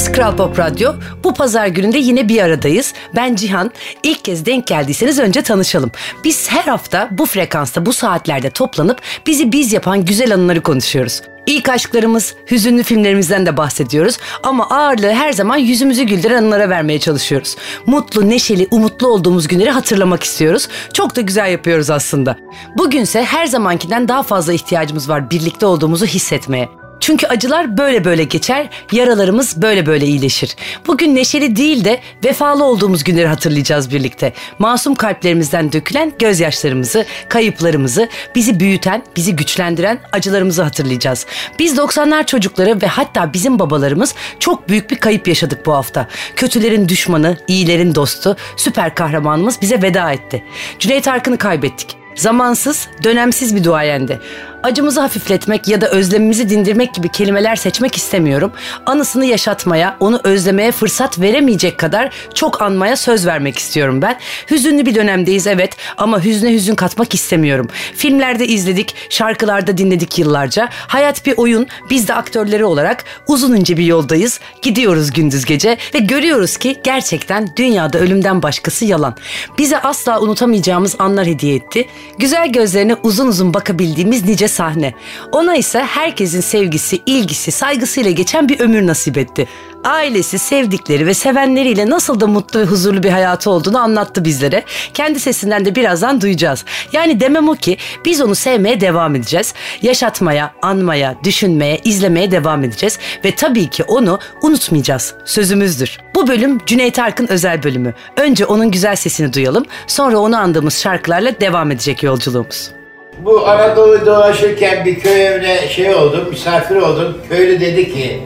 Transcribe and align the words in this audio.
Burası 0.00 0.12
Kral 0.12 0.36
Pop 0.36 0.58
Radyo. 0.58 0.92
Bu 1.24 1.34
pazar 1.34 1.66
gününde 1.66 1.98
yine 1.98 2.28
bir 2.28 2.42
aradayız. 2.42 2.94
Ben 3.16 3.34
Cihan. 3.34 3.70
İlk 4.02 4.24
kez 4.24 4.46
denk 4.46 4.66
geldiyseniz 4.66 5.18
önce 5.18 5.42
tanışalım. 5.42 5.90
Biz 6.24 6.50
her 6.50 6.62
hafta 6.62 7.08
bu 7.10 7.26
frekansta, 7.26 7.86
bu 7.86 7.92
saatlerde 7.92 8.50
toplanıp 8.50 9.00
bizi 9.26 9.52
biz 9.52 9.72
yapan 9.72 10.04
güzel 10.04 10.34
anıları 10.34 10.60
konuşuyoruz. 10.60 11.22
İlk 11.46 11.68
aşklarımız, 11.68 12.34
hüzünlü 12.50 12.82
filmlerimizden 12.82 13.46
de 13.46 13.56
bahsediyoruz. 13.56 14.18
Ama 14.42 14.70
ağırlığı 14.70 15.12
her 15.12 15.32
zaman 15.32 15.56
yüzümüzü 15.56 16.02
güldüren 16.02 16.36
anılara 16.36 16.68
vermeye 16.68 16.98
çalışıyoruz. 16.98 17.56
Mutlu, 17.86 18.28
neşeli, 18.28 18.68
umutlu 18.70 19.08
olduğumuz 19.08 19.48
günleri 19.48 19.70
hatırlamak 19.70 20.22
istiyoruz. 20.22 20.68
Çok 20.92 21.16
da 21.16 21.20
güzel 21.20 21.52
yapıyoruz 21.52 21.90
aslında. 21.90 22.36
Bugünse 22.78 23.24
her 23.24 23.46
zamankinden 23.46 24.08
daha 24.08 24.22
fazla 24.22 24.52
ihtiyacımız 24.52 25.08
var 25.08 25.30
birlikte 25.30 25.66
olduğumuzu 25.66 26.06
hissetmeye. 26.06 26.79
Çünkü 27.00 27.26
acılar 27.26 27.78
böyle 27.78 28.04
böyle 28.04 28.24
geçer, 28.24 28.68
yaralarımız 28.92 29.62
böyle 29.62 29.86
böyle 29.86 30.06
iyileşir. 30.06 30.56
Bugün 30.86 31.14
neşeli 31.14 31.56
değil 31.56 31.84
de 31.84 32.00
vefalı 32.24 32.64
olduğumuz 32.64 33.04
günleri 33.04 33.26
hatırlayacağız 33.26 33.90
birlikte. 33.90 34.32
Masum 34.58 34.94
kalplerimizden 34.94 35.72
dökülen 35.72 36.12
gözyaşlarımızı, 36.18 37.04
kayıplarımızı, 37.28 38.08
bizi 38.34 38.60
büyüten, 38.60 39.02
bizi 39.16 39.36
güçlendiren 39.36 39.98
acılarımızı 40.12 40.62
hatırlayacağız. 40.62 41.26
Biz 41.58 41.78
90'lar 41.78 42.26
çocukları 42.26 42.82
ve 42.82 42.86
hatta 42.86 43.32
bizim 43.32 43.58
babalarımız 43.58 44.14
çok 44.38 44.68
büyük 44.68 44.90
bir 44.90 44.96
kayıp 44.96 45.28
yaşadık 45.28 45.66
bu 45.66 45.74
hafta. 45.74 46.08
Kötülerin 46.36 46.88
düşmanı, 46.88 47.36
iyilerin 47.48 47.94
dostu, 47.94 48.36
süper 48.56 48.94
kahramanımız 48.94 49.60
bize 49.60 49.82
veda 49.82 50.12
etti. 50.12 50.44
Cüneyt 50.78 51.08
Arkın'ı 51.08 51.38
kaybettik. 51.38 52.00
Zamansız, 52.14 52.88
dönemsiz 53.04 53.56
bir 53.56 53.64
duayendi. 53.64 54.20
Acımızı 54.62 55.00
hafifletmek 55.00 55.68
ya 55.68 55.80
da 55.80 55.90
özlemimizi 55.90 56.48
dindirmek 56.48 56.94
gibi 56.94 57.08
kelimeler 57.08 57.56
seçmek 57.56 57.96
istemiyorum. 57.96 58.52
Anısını 58.86 59.24
yaşatmaya, 59.24 59.96
onu 60.00 60.20
özlemeye 60.24 60.72
fırsat 60.72 61.20
veremeyecek 61.20 61.78
kadar 61.78 62.10
çok 62.34 62.62
anmaya 62.62 62.96
söz 62.96 63.26
vermek 63.26 63.58
istiyorum 63.58 64.02
ben. 64.02 64.18
Hüzünlü 64.50 64.86
bir 64.86 64.94
dönemdeyiz 64.94 65.46
evet 65.46 65.76
ama 65.96 66.24
hüzne 66.24 66.52
hüzün 66.52 66.74
katmak 66.74 67.14
istemiyorum. 67.14 67.68
Filmlerde 67.94 68.46
izledik, 68.46 68.94
şarkılarda 69.10 69.78
dinledik 69.78 70.18
yıllarca. 70.18 70.68
Hayat 70.72 71.26
bir 71.26 71.34
oyun, 71.36 71.66
biz 71.90 72.08
de 72.08 72.14
aktörleri 72.14 72.64
olarak 72.64 73.04
uzun 73.26 73.56
ince 73.56 73.76
bir 73.76 73.84
yoldayız. 73.84 74.40
Gidiyoruz 74.62 75.12
gündüz 75.12 75.44
gece 75.44 75.76
ve 75.94 75.98
görüyoruz 75.98 76.56
ki 76.56 76.76
gerçekten 76.84 77.48
dünyada 77.56 77.98
ölümden 77.98 78.42
başkası 78.42 78.84
yalan. 78.84 79.16
Bize 79.58 79.78
asla 79.78 80.20
unutamayacağımız 80.20 80.96
anlar 80.98 81.26
hediye 81.26 81.54
etti. 81.54 81.88
Güzel 82.18 82.52
gözlerine 82.52 82.94
uzun 83.02 83.26
uzun 83.26 83.54
bakabildiğimiz 83.54 84.24
nice 84.24 84.49
sahne. 84.50 84.94
Ona 85.32 85.56
ise 85.56 85.78
herkesin 85.80 86.40
sevgisi, 86.40 87.02
ilgisi, 87.06 87.52
saygısıyla 87.52 88.10
geçen 88.10 88.48
bir 88.48 88.60
ömür 88.60 88.86
nasip 88.86 89.18
etti. 89.18 89.48
Ailesi, 89.84 90.38
sevdikleri 90.38 91.06
ve 91.06 91.14
sevenleriyle 91.14 91.90
nasıl 91.90 92.20
da 92.20 92.26
mutlu 92.26 92.60
ve 92.60 92.64
huzurlu 92.64 93.02
bir 93.02 93.10
hayatı 93.10 93.50
olduğunu 93.50 93.78
anlattı 93.78 94.24
bizlere. 94.24 94.64
Kendi 94.94 95.20
sesinden 95.20 95.64
de 95.64 95.74
birazdan 95.74 96.20
duyacağız. 96.20 96.64
Yani 96.92 97.20
demem 97.20 97.48
o 97.48 97.54
ki 97.54 97.76
biz 98.04 98.20
onu 98.20 98.34
sevmeye 98.34 98.80
devam 98.80 99.14
edeceğiz. 99.14 99.54
Yaşatmaya, 99.82 100.52
anmaya, 100.62 101.16
düşünmeye, 101.24 101.80
izlemeye 101.84 102.30
devam 102.30 102.64
edeceğiz. 102.64 102.98
Ve 103.24 103.34
tabii 103.34 103.66
ki 103.66 103.84
onu 103.84 104.18
unutmayacağız. 104.42 105.14
Sözümüzdür. 105.24 105.98
Bu 106.14 106.28
bölüm 106.28 106.58
Cüneyt 106.66 106.98
Arkın 106.98 107.26
özel 107.26 107.62
bölümü. 107.62 107.94
Önce 108.16 108.46
onun 108.46 108.70
güzel 108.70 108.96
sesini 108.96 109.32
duyalım. 109.32 109.64
Sonra 109.86 110.18
onu 110.18 110.36
andığımız 110.36 110.78
şarkılarla 110.78 111.40
devam 111.40 111.70
edecek 111.70 112.02
yolculuğumuz. 112.02 112.79
Bu 113.24 113.48
Anadolu 113.48 114.06
dolaşırken 114.06 114.84
bir 114.84 115.00
köy 115.00 115.26
evine 115.26 115.68
şey 115.68 115.94
oldum, 115.94 116.26
misafir 116.30 116.76
oldum. 116.76 117.18
Köylü 117.28 117.60
dedi 117.60 117.94
ki, 117.94 118.22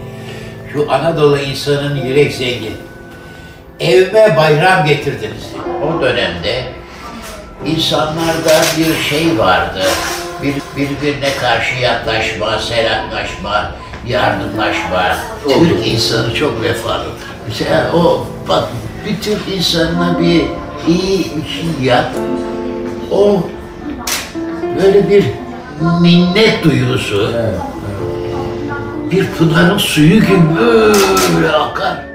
şu 0.73 0.93
Anadolu 0.93 1.39
insanın 1.39 1.97
yürek 1.97 2.35
zengin. 2.35 2.77
Evime 3.81 4.37
bayram 4.37 4.87
getirdiniz. 4.87 5.45
O 5.83 6.03
dönemde 6.03 6.63
insanlarda 7.67 8.63
bir 8.79 9.05
şey 9.11 9.39
vardı. 9.39 9.81
Bir, 10.43 10.55
birbirine 10.77 11.29
karşı 11.41 11.75
yaklaşma, 11.75 12.59
selamlaşma, 12.59 13.73
yardımlaşma. 14.07 15.17
Türk 15.49 15.87
insanı 15.87 16.35
çok 16.35 16.63
vefalıdır. 16.63 17.13
Mesela 17.49 17.93
o, 17.95 18.27
bak 18.49 18.65
bir 19.07 19.21
Türk 19.23 19.57
insanına 19.57 20.21
bir 20.21 20.43
iyi 20.89 21.19
bir 21.19 21.49
şey 21.49 21.87
yap. 21.87 22.11
O 23.11 23.43
böyle 24.83 25.09
bir 25.09 25.25
minnet 26.01 26.65
duygusu. 26.65 27.31
Bir 29.11 29.27
pınarın 29.27 29.79
suyu 29.79 30.21
gibi 30.21 30.57
böyle 31.37 31.53
akar. 31.53 32.14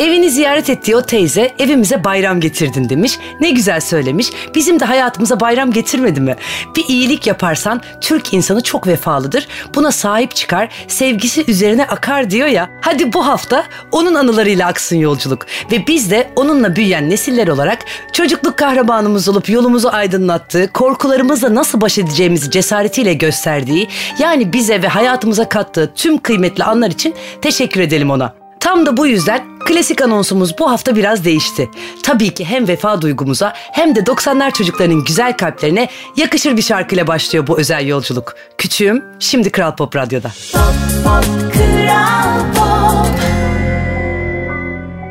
Evini 0.00 0.30
ziyaret 0.30 0.70
ettiği 0.70 0.96
o 0.96 1.02
teyze 1.02 1.54
evimize 1.58 2.04
bayram 2.04 2.40
getirdin 2.40 2.88
demiş. 2.88 3.18
Ne 3.40 3.50
güzel 3.50 3.80
söylemiş. 3.80 4.26
Bizim 4.54 4.80
de 4.80 4.84
hayatımıza 4.84 5.40
bayram 5.40 5.72
getirmedi 5.72 6.20
mi? 6.20 6.36
Bir 6.76 6.84
iyilik 6.88 7.26
yaparsan 7.26 7.82
Türk 8.00 8.34
insanı 8.34 8.62
çok 8.62 8.86
vefalıdır. 8.86 9.48
Buna 9.74 9.92
sahip 9.92 10.36
çıkar, 10.36 10.68
sevgisi 10.88 11.50
üzerine 11.50 11.84
akar 11.84 12.30
diyor 12.30 12.48
ya. 12.48 12.70
Hadi 12.80 13.12
bu 13.12 13.26
hafta 13.26 13.64
onun 13.92 14.14
anılarıyla 14.14 14.66
aksın 14.66 14.96
yolculuk. 14.96 15.46
Ve 15.72 15.86
biz 15.86 16.10
de 16.10 16.30
onunla 16.36 16.76
büyüyen 16.76 17.10
nesiller 17.10 17.48
olarak 17.48 17.78
çocukluk 18.12 18.56
kahramanımız 18.56 19.28
olup 19.28 19.48
yolumuzu 19.48 19.88
aydınlattığı, 19.88 20.72
korkularımızla 20.72 21.54
nasıl 21.54 21.80
baş 21.80 21.98
edeceğimizi 21.98 22.50
cesaretiyle 22.50 23.14
gösterdiği, 23.14 23.88
yani 24.18 24.52
bize 24.52 24.82
ve 24.82 24.88
hayatımıza 24.88 25.48
kattığı 25.48 25.92
tüm 25.94 26.18
kıymetli 26.18 26.64
anlar 26.64 26.90
için 26.90 27.14
teşekkür 27.42 27.80
edelim 27.80 28.10
ona. 28.10 28.39
Tam 28.60 28.86
da 28.86 28.96
bu 28.96 29.06
yüzden 29.06 29.58
klasik 29.58 30.02
anonsumuz 30.02 30.58
bu 30.58 30.70
hafta 30.70 30.96
biraz 30.96 31.24
değişti. 31.24 31.70
Tabii 32.02 32.34
ki 32.34 32.44
hem 32.44 32.68
vefa 32.68 33.02
duygumuza 33.02 33.52
hem 33.56 33.94
de 33.94 34.00
90'lar 34.00 34.52
çocuklarının 34.52 35.04
güzel 35.04 35.36
kalplerine 35.36 35.88
yakışır 36.16 36.56
bir 36.56 36.62
şarkıyla 36.62 37.06
başlıyor 37.06 37.46
bu 37.46 37.58
özel 37.58 37.86
yolculuk. 37.86 38.34
Küçüğüm 38.58 39.04
şimdi 39.18 39.50
Kral 39.50 39.76
Pop 39.76 39.96
Radyo'da. 39.96 40.30
Pop, 40.52 41.04
pop, 41.04 41.52
Kral. 41.52 42.29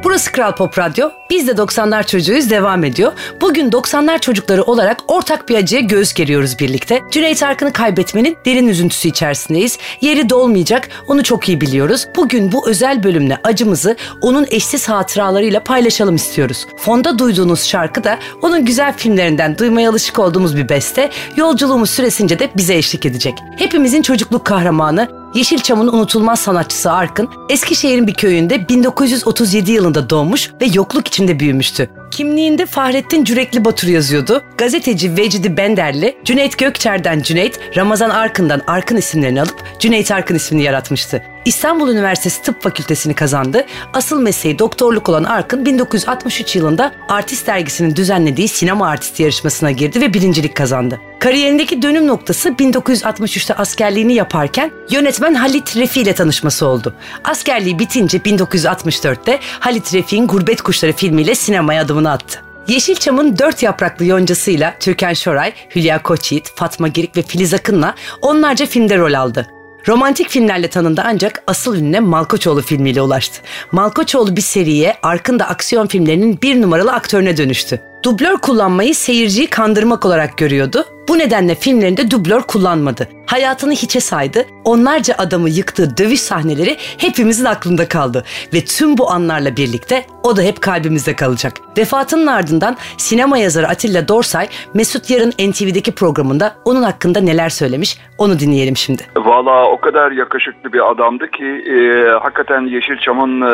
Burası 0.04 0.32
Kral 0.32 0.56
Pop 0.56 0.78
Radyo. 0.78 1.10
Biz 1.30 1.48
de 1.48 1.52
90'lar 1.52 2.06
çocuğuyuz 2.08 2.50
devam 2.50 2.84
ediyor. 2.84 3.12
Bugün 3.42 3.72
90'lar 3.72 4.20
çocukları 4.20 4.64
olarak 4.64 4.98
ortak 5.08 5.50
bir 5.50 5.56
acıya 5.56 5.82
göğüs 5.82 6.14
geriyoruz 6.14 6.60
birlikte. 6.60 7.02
Cüneyt 7.12 7.44
Arkın'ı 7.44 7.74
kaybetmenin 7.74 8.38
derin 8.46 8.68
üzüntüsü 8.68 9.08
içerisindeyiz. 9.08 9.78
Yeri 10.02 10.30
dolmayacak 10.30 10.90
onu 11.08 11.24
çok 11.24 11.50
iyi 11.50 11.62
biliyoruz. 11.62 12.08
Bugün 12.16 12.52
bu 12.52 12.70
özel 12.70 13.04
bölümle 13.04 13.38
acımızı 13.44 13.96
onun 14.22 14.46
eşsiz 14.50 14.90
hatıralarıyla 14.90 15.64
paylaşalım 15.64 16.16
istiyoruz. 16.16 16.66
Fonda 16.78 17.20
duyduğunuz 17.20 17.64
şarkı 17.64 18.04
da 18.04 18.20
onun 18.42 18.66
güzel 18.66 18.94
filmlerinden 18.98 19.58
duymaya 19.58 19.90
alışık 19.90 20.20
olduğumuz 20.20 20.58
bir 20.58 20.70
beste. 20.70 21.10
Yolculuğumuz 21.36 21.90
süresince 21.90 22.40
de 22.40 22.50
bize 22.58 22.76
eşlik 22.76 23.06
edecek. 23.06 23.34
Hepimizin 23.58 24.02
çocukluk 24.02 24.46
kahramanı, 24.46 25.20
Yeşilçam'ın 25.34 25.88
unutulmaz 25.88 26.40
sanatçısı 26.40 26.92
Arkın, 26.92 27.30
Eskişehir'in 27.50 28.08
bir 28.08 28.14
köyünde 28.14 28.70
1937 28.70 29.72
yılında 29.72 30.10
doğmuş 30.10 30.52
ve 30.62 30.66
yokluk 30.74 31.08
içinde 31.08 31.40
büyümüştü. 31.40 31.90
Kimliğinde 32.12 32.66
Fahrettin 32.66 33.24
Cürekli 33.24 33.66
Batur 33.66 33.88
yazıyordu. 33.88 34.44
Gazeteci 34.58 35.18
Vecidi 35.18 35.58
Benderli, 35.58 36.18
Cüneyt 36.26 36.58
Gökçer'den 36.58 37.22
Cüneyt, 37.22 37.60
Ramazan 37.76 38.10
Arkın'dan 38.10 38.62
Arkın 38.68 38.98
isimlerini 38.98 39.42
alıp 39.42 39.64
Cüneyt 39.80 40.12
Arkın 40.12 40.36
ismini 40.36 40.64
yaratmıştı. 40.64 41.24
İstanbul 41.46 41.90
Üniversitesi 41.90 42.42
Tıp 42.42 42.64
Fakültesini 42.64 43.14
kazandı. 43.14 43.66
Asıl 43.94 44.22
mesleği 44.22 44.60
doktorluk 44.60 45.10
olan 45.10 45.24
Arkın 45.24 45.66
1963 45.66 46.56
yılında 46.56 46.92
Artist 47.10 47.48
dergisinin 47.48 47.96
düzenlediği 47.96 48.48
sinema 48.48 48.88
artisti 48.88 49.24
yarışmasına 49.24 49.72
girdi 49.72 50.02
ve 50.02 50.14
birincilik 50.14 50.56
kazandı. 50.56 51.00
Kariyerindeki 51.20 51.82
dönüm 51.82 52.08
noktası 52.08 52.50
1963'te 52.50 53.54
askerliğini 53.54 54.14
yaparken 54.14 54.72
yönetmen 54.90 55.34
Halit 55.34 55.78
Refi 55.78 56.02
ile 56.02 56.14
tanışması 56.14 56.66
oldu. 56.66 56.94
Askerliği 57.24 57.80
bitince 57.80 58.18
1964'te 58.18 59.40
Halit 59.60 59.94
Refi'nin 59.94 60.28
Gurbet 60.28 60.62
Kuşları 60.62 60.94
filmiyle 60.94 61.36
sinemaya 61.36 61.88
adımını 62.00 62.12
attı. 62.12 62.40
Yeşilçam'ın 62.68 63.38
dört 63.38 63.64
yapraklı 63.64 64.06
yoncasıyla 64.06 64.76
Türkan 64.80 65.14
Şoray, 65.14 65.54
Hülya 65.76 66.04
Koçyiğit, 66.04 66.52
Fatma 66.56 66.88
Girik 66.88 67.18
ve 67.18 67.22
Filiz 67.22 67.54
Akın'la 67.54 67.96
onlarca 68.22 68.66
filmde 68.66 68.98
rol 68.98 69.14
aldı. 69.14 69.48
Romantik 69.88 70.30
filmlerle 70.30 70.68
tanındı 70.68 71.02
ancak 71.06 71.44
asıl 71.48 71.76
ününe 71.76 72.00
Malkoçoğlu 72.00 72.62
filmiyle 72.62 73.02
ulaştı. 73.02 73.42
Malkoçoğlu 73.72 74.36
bir 74.36 74.42
seriye 74.42 74.96
Arkın 75.04 75.40
da 75.40 75.48
aksiyon 75.48 75.88
filmlerinin 75.88 76.40
bir 76.42 76.62
numaralı 76.62 76.92
aktörüne 76.92 77.38
dönüştü. 77.38 77.89
Dublör 78.04 78.38
kullanmayı 78.38 78.96
seyirciyi 78.96 79.48
kandırmak 79.48 80.06
olarak 80.06 80.38
görüyordu. 80.38 80.86
Bu 81.10 81.18
nedenle 81.18 81.56
filmlerinde 81.56 82.12
dublör 82.12 82.42
kullanmadı. 82.42 83.08
Hayatını 83.26 83.72
hiçe 83.72 84.00
saydı. 84.00 84.46
Onlarca 84.64 85.16
adamı 85.18 85.50
yıktığı 85.50 85.98
dövüş 85.98 86.20
sahneleri 86.20 86.78
hepimizin 86.98 87.46
aklında 87.46 87.88
kaldı. 87.88 88.24
Ve 88.54 88.66
tüm 88.66 88.98
bu 88.98 89.12
anlarla 89.12 89.58
birlikte 89.58 90.06
o 90.24 90.38
da 90.38 90.42
hep 90.42 90.62
kalbimizde 90.62 91.16
kalacak. 91.16 91.54
Vefatının 91.78 92.28
ardından 92.28 92.76
sinema 92.98 93.38
yazarı 93.38 93.68
Atilla 93.68 94.08
Dorsay, 94.08 94.48
Mesut 94.74 95.10
Yarın 95.10 95.32
NTV'deki 95.32 95.96
programında 95.96 96.56
onun 96.66 96.84
hakkında 96.84 97.22
neler 97.22 97.50
söylemiş 97.50 97.98
onu 98.18 98.40
dinleyelim 98.40 98.78
şimdi. 98.78 99.04
Valla 99.18 99.66
o 99.72 99.80
kadar 99.80 100.12
yakışıklı 100.12 100.74
bir 100.74 100.92
adamdı 100.92 101.32
ki 101.32 101.46
e, 101.46 102.08
hakikaten 102.10 102.62
Yeşilçam'ın 102.62 103.42
e, 103.42 103.54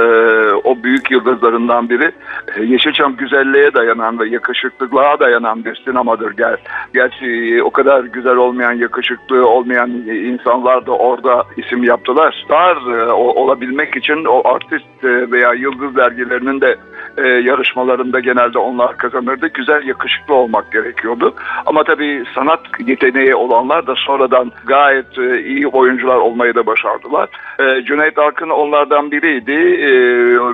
o 0.64 0.84
büyük 0.84 1.12
yıldızlarından 1.12 1.90
biri. 1.90 2.12
E, 2.58 2.64
Yeşilçam 2.64 3.18
güzelliğe 3.18 3.74
dayanan 3.74 4.20
ve 4.20 4.30
yakışıklılığa 4.36 5.20
dayanan 5.20 5.66
bir 5.66 5.76
sinemadır. 5.86 6.32
Ger 6.32 6.60
Gerçi 6.94 7.64
o 7.64 7.70
kadar 7.70 8.04
güzel 8.04 8.36
olmayan, 8.36 8.74
yakışıklı 8.74 9.48
olmayan 9.48 9.90
insanlar 10.32 10.86
da 10.86 10.92
orada 10.92 11.46
isim 11.58 11.84
yaptılar. 11.84 12.44
Star 12.46 12.76
e, 12.76 13.12
olabilmek 13.12 13.96
için 13.96 14.26
o 14.26 14.48
artist 14.48 15.04
e, 15.04 15.32
veya 15.32 15.54
yıldız 15.54 15.96
dergilerinin 15.96 16.62
de 16.62 16.76
e, 17.18 17.28
yarışmalarında 17.28 18.20
genelde 18.20 18.60
onlar 18.60 18.98
kazanırdı. 18.98 19.48
Güzel, 19.48 19.88
yakışıklı 19.88 20.34
olmak 20.34 20.72
gerekiyordu. 20.72 21.34
Ama 21.66 21.84
tabii 21.84 22.24
sanat 22.36 22.60
yeteneği 22.80 23.36
olanlar 23.36 23.88
da 23.88 23.94
sonradan 23.96 24.52
gayet 24.66 25.18
e, 25.18 25.44
iyi 25.44 25.68
oyuncular 25.68 26.16
olmayı 26.16 26.56
da 26.56 26.66
başardılar. 26.66 27.30
E, 27.60 27.84
Cüneyt 27.84 28.20
Arkın 28.20 28.50
onlardan 28.50 29.12
biriydi. 29.12 29.52
E, 29.82 29.92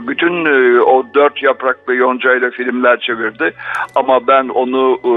bütün 0.08 0.46
e, 0.46 0.82
o 0.82 1.06
dört 1.16 1.44
yapraklı 1.44 1.96
Yonca 1.96 2.36
ile 2.36 2.52
filmler 2.52 3.00
çevirdi. 3.00 3.54
Ama 3.96 4.28
ben 4.28 4.50
onu 4.50 5.00
e, 5.04 5.12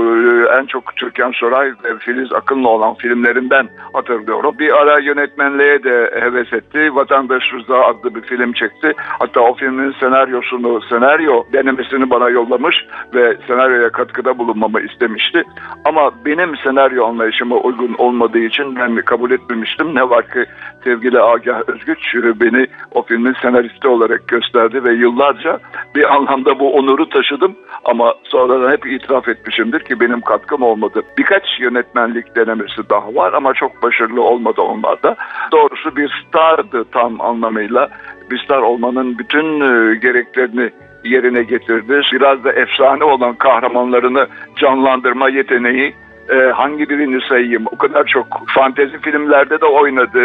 en 0.58 0.66
çok 0.66 0.96
Türkan 0.96 1.32
Soray 1.32 1.68
ve 1.84 1.98
Filiz 1.98 2.32
Akın'la 2.32 2.68
olan 2.68 2.94
filmlerinden 2.94 3.68
hatırlıyorum. 3.92 4.54
Bir 4.58 4.72
ara 4.72 5.00
yönetmenliğe 5.00 5.84
de 5.84 6.10
heves 6.20 6.52
etti. 6.52 6.94
Vatandaş 6.94 7.52
Rıza 7.52 7.80
adlı 7.80 8.14
bir 8.14 8.22
film 8.22 8.52
çekti. 8.52 8.92
Hatta 8.98 9.40
o 9.40 9.54
filmin 9.54 9.94
senaryosunu, 10.00 10.80
senaryo 10.80 11.33
denemesini 11.52 12.10
bana 12.10 12.28
yollamış 12.28 12.76
ve 13.14 13.36
senaryoya 13.46 13.90
katkıda 13.90 14.38
bulunmamı 14.38 14.80
istemişti. 14.80 15.42
Ama 15.84 16.10
benim 16.24 16.56
senaryo 16.56 17.06
anlayışıma 17.06 17.56
uygun 17.56 17.94
olmadığı 17.98 18.38
için 18.38 18.76
ben 18.76 18.96
kabul 18.96 19.30
etmemiştim. 19.30 19.94
Ne 19.94 20.10
var 20.10 20.30
ki 20.30 20.44
sevgili 20.84 21.20
Agah 21.20 21.68
Özgüç 21.68 22.14
beni 22.14 22.66
o 22.92 23.02
filmin 23.02 23.34
senaristi 23.42 23.88
olarak 23.88 24.28
gösterdi 24.28 24.84
ve 24.84 24.92
yıllarca 24.92 25.58
bir 25.94 26.14
anlamda 26.14 26.58
bu 26.58 26.74
onuru 26.74 27.08
taşıdım 27.08 27.56
ama 27.84 28.14
sonradan 28.24 28.72
hep 28.72 28.86
itiraf 28.86 29.28
etmişimdir 29.28 29.80
ki 29.80 30.00
benim 30.00 30.20
katkım 30.20 30.62
olmadı. 30.62 31.02
Birkaç 31.18 31.42
yönetmenlik 31.60 32.36
denemesi 32.36 32.90
daha 32.90 33.14
var 33.14 33.32
ama 33.32 33.54
çok 33.54 33.82
başarılı 33.82 34.22
olmadı 34.22 34.60
onlarda. 34.60 35.16
Doğrusu 35.52 35.96
bir 35.96 36.24
stardı 36.28 36.84
tam 36.92 37.20
anlamıyla. 37.20 37.88
Bir 38.30 38.38
star 38.38 38.58
olmanın 38.58 39.18
bütün 39.18 39.60
e, 39.60 39.94
gereklerini 39.94 40.70
yerine 41.04 41.42
getirdi. 41.42 42.00
Biraz 42.12 42.44
da 42.44 42.52
efsane 42.52 43.04
olan 43.04 43.34
kahramanlarını 43.34 44.26
canlandırma 44.56 45.28
yeteneği 45.28 45.94
e, 46.28 46.34
hangi 46.34 46.88
birini 46.88 47.20
sayayım? 47.28 47.64
O 47.72 47.76
kadar 47.76 48.04
çok 48.04 48.26
fantezi 48.46 48.98
filmlerde 48.98 49.60
de 49.60 49.66
oynadı, 49.66 50.20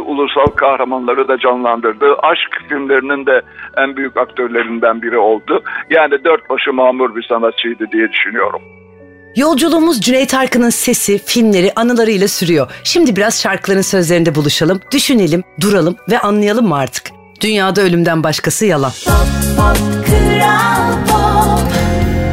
ulusal 0.00 0.46
kahramanları 0.46 1.28
da 1.28 1.38
canlandırdı. 1.38 2.14
Aşk 2.14 2.62
filmlerinin 2.68 3.26
de 3.26 3.42
en 3.76 3.96
büyük 3.96 4.16
aktörlerinden 4.16 5.02
biri 5.02 5.18
oldu. 5.18 5.62
Yani 5.90 6.24
dört 6.24 6.50
başı 6.50 6.72
mamur 6.72 7.16
bir 7.16 7.22
sanatçıydı 7.22 7.86
diye 7.92 8.12
düşünüyorum. 8.12 8.60
Yolculuğumuz 9.36 10.00
Cüneyt 10.00 10.34
Arkın'ın 10.34 10.70
sesi, 10.70 11.18
filmleri, 11.18 11.72
anılarıyla 11.76 12.28
sürüyor. 12.28 12.70
Şimdi 12.84 13.16
biraz 13.16 13.42
şarkıların 13.42 13.80
sözlerinde 13.80 14.34
buluşalım, 14.34 14.80
düşünelim, 14.92 15.42
duralım 15.60 15.96
ve 16.10 16.18
anlayalım 16.18 16.68
mı 16.68 16.76
artık? 16.76 17.17
Dünyada 17.40 17.80
ölümden 17.80 18.22
başkası 18.22 18.66
yalan. 18.66 18.92
Pop, 19.04 19.14
pop, 19.56 20.06
kral 20.06 21.06
pop. 21.06 21.68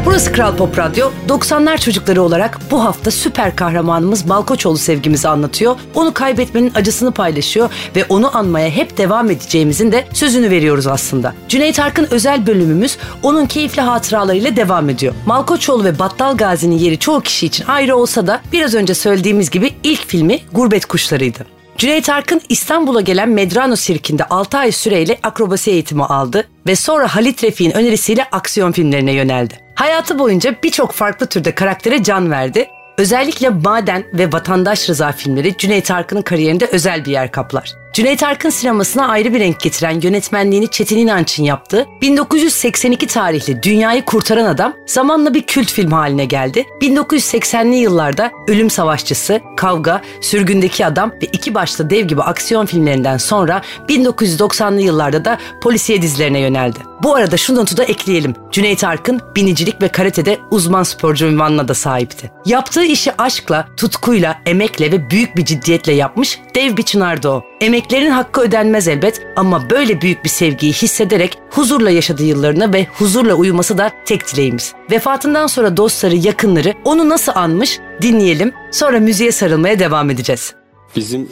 Burası 0.06 0.32
Kral 0.32 0.56
Pop 0.56 0.80
Radyo. 0.80 1.12
90'lar 1.28 1.78
çocukları 1.78 2.22
olarak 2.22 2.60
bu 2.72 2.84
hafta 2.84 3.12
süper 3.12 3.56
kahramanımız 3.56 4.26
Malkoçoğlu 4.26 4.78
sevgimizi 4.78 5.28
anlatıyor. 5.28 5.76
Onu 5.96 6.14
kaybetmenin 6.14 6.72
acısını 6.76 7.12
paylaşıyor 7.12 7.70
ve 7.96 8.06
onu 8.10 8.38
anmaya 8.38 8.70
hep 8.70 8.98
devam 8.98 9.32
edeceğimizin 9.32 9.92
de 9.92 10.06
sözünü 10.14 10.50
veriyoruz 10.50 10.88
aslında. 10.88 11.34
Cüneyt 11.50 11.80
Arkın 11.80 12.08
özel 12.12 12.48
bölümümüz 12.48 12.98
onun 13.24 13.46
keyifli 13.46 13.82
hatıralarıyla 13.82 14.56
devam 14.56 14.90
ediyor. 14.90 15.14
Malkoçoğlu 15.26 15.84
ve 15.84 16.00
Battal 16.00 16.38
Gazi'nin 16.38 16.78
yeri 16.78 17.00
çoğu 17.00 17.22
kişi 17.22 17.46
için 17.46 17.66
ayrı 17.68 17.96
olsa 17.96 18.28
da 18.28 18.42
biraz 18.54 18.74
önce 18.74 18.94
söylediğimiz 18.94 19.50
gibi 19.50 19.74
ilk 19.84 20.08
filmi 20.08 20.40
Gurbet 20.52 20.86
Kuşları'ydı. 20.86 21.46
Cüneyt 21.78 22.10
Arkın 22.10 22.42
İstanbul'a 22.50 23.02
gelen 23.02 23.30
Medrano 23.30 23.76
sirkinde 23.76 24.24
6 24.24 24.58
ay 24.58 24.72
süreyle 24.72 25.20
akrobasi 25.24 25.72
eğitimi 25.72 26.04
aldı 26.04 26.48
ve 26.68 26.76
sonra 26.76 27.16
Halit 27.16 27.44
Refik'in 27.44 27.72
önerisiyle 27.72 28.24
aksiyon 28.32 28.72
filmlerine 28.72 29.12
yöneldi. 29.12 29.60
Hayatı 29.76 30.20
boyunca 30.20 30.56
birçok 30.64 30.92
farklı 30.92 31.28
türde 31.28 31.56
karaktere 31.56 32.04
can 32.04 32.32
verdi. 32.32 32.68
Özellikle 32.98 33.50
Maden 33.50 34.06
ve 34.14 34.32
Vatandaş 34.32 34.90
Rıza 34.90 35.12
filmleri 35.12 35.58
Cüneyt 35.58 35.92
Arkın'ın 35.92 36.22
kariyerinde 36.22 36.66
özel 36.66 37.06
bir 37.06 37.12
yer 37.12 37.32
kaplar. 37.32 37.76
Cüneyt 37.96 38.24
Arkın 38.24 38.50
sinemasına 38.50 39.08
ayrı 39.08 39.34
bir 39.34 39.40
renk 39.40 39.60
getiren 39.60 40.02
yönetmenliğini 40.02 40.68
Çetin 40.68 40.98
İnanç'ın 40.98 41.44
yaptığı 41.44 41.86
1982 42.02 43.08
tarihli 43.08 43.64
Dünyayı 43.64 44.06
Kurtaran 44.06 44.46
Adam 44.46 44.74
zamanla 44.86 45.34
bir 45.34 45.42
kült 45.42 45.72
film 45.72 45.92
haline 45.92 46.26
geldi. 46.26 46.66
1980'li 46.82 47.76
yıllarda 47.76 48.32
Ölüm 48.48 48.70
Savaşçısı, 48.70 49.42
Kavga, 49.58 50.02
Sürgündeki 50.22 50.86
Adam 50.86 51.12
ve 51.12 51.26
iki 51.26 51.56
başlı 51.56 51.90
dev 51.90 52.08
gibi 52.08 52.22
aksiyon 52.22 52.66
filmlerinden 52.66 53.18
sonra 53.18 53.62
1990'lı 53.90 54.82
yıllarda 54.82 55.26
da 55.26 55.38
polisiye 55.62 56.02
dizilerine 56.02 56.40
yöneldi. 56.40 56.80
Bu 57.04 57.16
arada 57.16 57.38
şu 57.38 57.56
notu 57.56 57.78
da 57.78 57.84
ekleyelim. 57.84 58.36
Cüneyt 58.56 58.84
Arkın 58.84 59.22
binicilik 59.36 59.82
ve 59.82 59.88
karatede 59.88 60.40
uzman 60.52 60.84
sporcu 60.84 61.26
ünvanına 61.26 61.68
da 61.68 61.74
sahipti. 61.74 62.32
Yaptığı 62.46 62.84
işi 62.84 63.22
aşkla, 63.22 63.68
tutkuyla, 63.78 64.42
emekle 64.46 64.92
ve 64.92 65.10
büyük 65.10 65.38
bir 65.38 65.46
ciddiyetle 65.46 65.94
yapmış 65.94 66.40
dev 66.56 66.78
bir 66.78 66.84
çınardı 66.84 67.30
o. 67.30 67.44
Emeklerin 67.62 68.10
hakkı 68.10 68.42
ödenmez 68.42 68.88
elbet 68.88 69.28
ama 69.36 69.70
böyle 69.70 70.02
büyük 70.02 70.24
bir 70.24 70.30
sevgiyi 70.30 70.74
hissederek 70.74 71.38
huzurla 71.50 71.90
yaşadığı 71.90 72.24
yıllarını 72.24 72.74
ve 72.74 72.88
huzurla 72.94 73.34
uyuması 73.34 73.78
da 73.78 73.92
tek 74.06 74.34
dileğimiz. 74.34 74.74
Vefatından 74.92 75.48
sonra 75.48 75.78
dostları, 75.78 76.16
yakınları 76.16 76.74
onu 76.86 77.10
nasıl 77.10 77.32
anmış 77.36 77.80
dinleyelim. 78.02 78.54
Sonra 78.72 79.00
müziğe 79.00 79.32
sarılmaya 79.32 79.80
devam 79.80 80.10
edeceğiz. 80.10 80.56
Bizim 80.96 81.30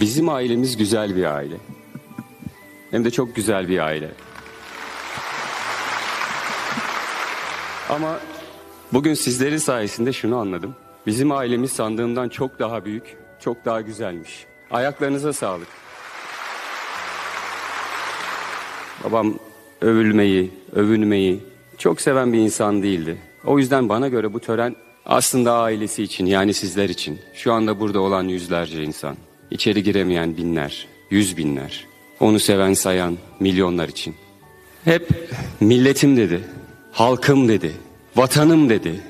bizim 0.00 0.28
ailemiz 0.28 0.76
güzel 0.76 1.16
bir 1.16 1.24
aile. 1.24 1.54
Hem 2.90 3.04
de 3.04 3.10
çok 3.10 3.36
güzel 3.36 3.68
bir 3.68 3.78
aile. 3.78 4.08
Ama 7.92 8.20
bugün 8.92 9.14
sizlerin 9.14 9.56
sayesinde 9.56 10.12
şunu 10.12 10.36
anladım. 10.36 10.74
Bizim 11.06 11.32
ailemiz 11.32 11.72
sandığımdan 11.72 12.28
çok 12.28 12.58
daha 12.58 12.84
büyük, 12.84 13.16
çok 13.40 13.64
daha 13.64 13.80
güzelmiş. 13.80 14.46
Ayaklarınıza 14.70 15.32
sağlık. 15.32 15.68
Babam 19.04 19.34
övülmeyi, 19.80 20.50
övünmeyi 20.72 21.40
çok 21.78 22.00
seven 22.00 22.32
bir 22.32 22.38
insan 22.38 22.82
değildi. 22.82 23.18
O 23.44 23.58
yüzden 23.58 23.88
bana 23.88 24.08
göre 24.08 24.32
bu 24.32 24.40
tören 24.40 24.76
aslında 25.06 25.52
ailesi 25.52 26.02
için 26.02 26.26
yani 26.26 26.54
sizler 26.54 26.88
için. 26.88 27.20
Şu 27.34 27.52
anda 27.52 27.80
burada 27.80 28.00
olan 28.00 28.28
yüzlerce 28.28 28.82
insan. 28.82 29.16
içeri 29.50 29.82
giremeyen 29.82 30.36
binler, 30.36 30.86
yüz 31.10 31.36
binler. 31.36 31.86
Onu 32.20 32.40
seven 32.40 32.74
sayan 32.74 33.18
milyonlar 33.40 33.88
için. 33.88 34.14
Hep 34.84 35.08
milletim 35.60 36.16
dedi, 36.16 36.40
halkım 36.92 37.48
dedi, 37.48 37.72
vatanım 38.16 38.68
dedi. 38.68 39.00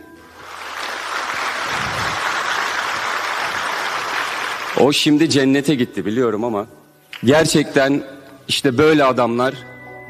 O 4.81 4.93
şimdi 4.93 5.31
cennete 5.31 5.75
gitti 5.75 6.07
biliyorum 6.07 6.45
ama 6.45 6.67
gerçekten 7.25 8.03
işte 8.49 8.79
böyle 8.79 9.05
adamlar 9.05 9.55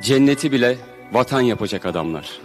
cenneti 0.02 0.52
bile 0.52 0.78
vatan 1.12 1.40
yapacak 1.40 1.86
adamlar. 1.86 2.40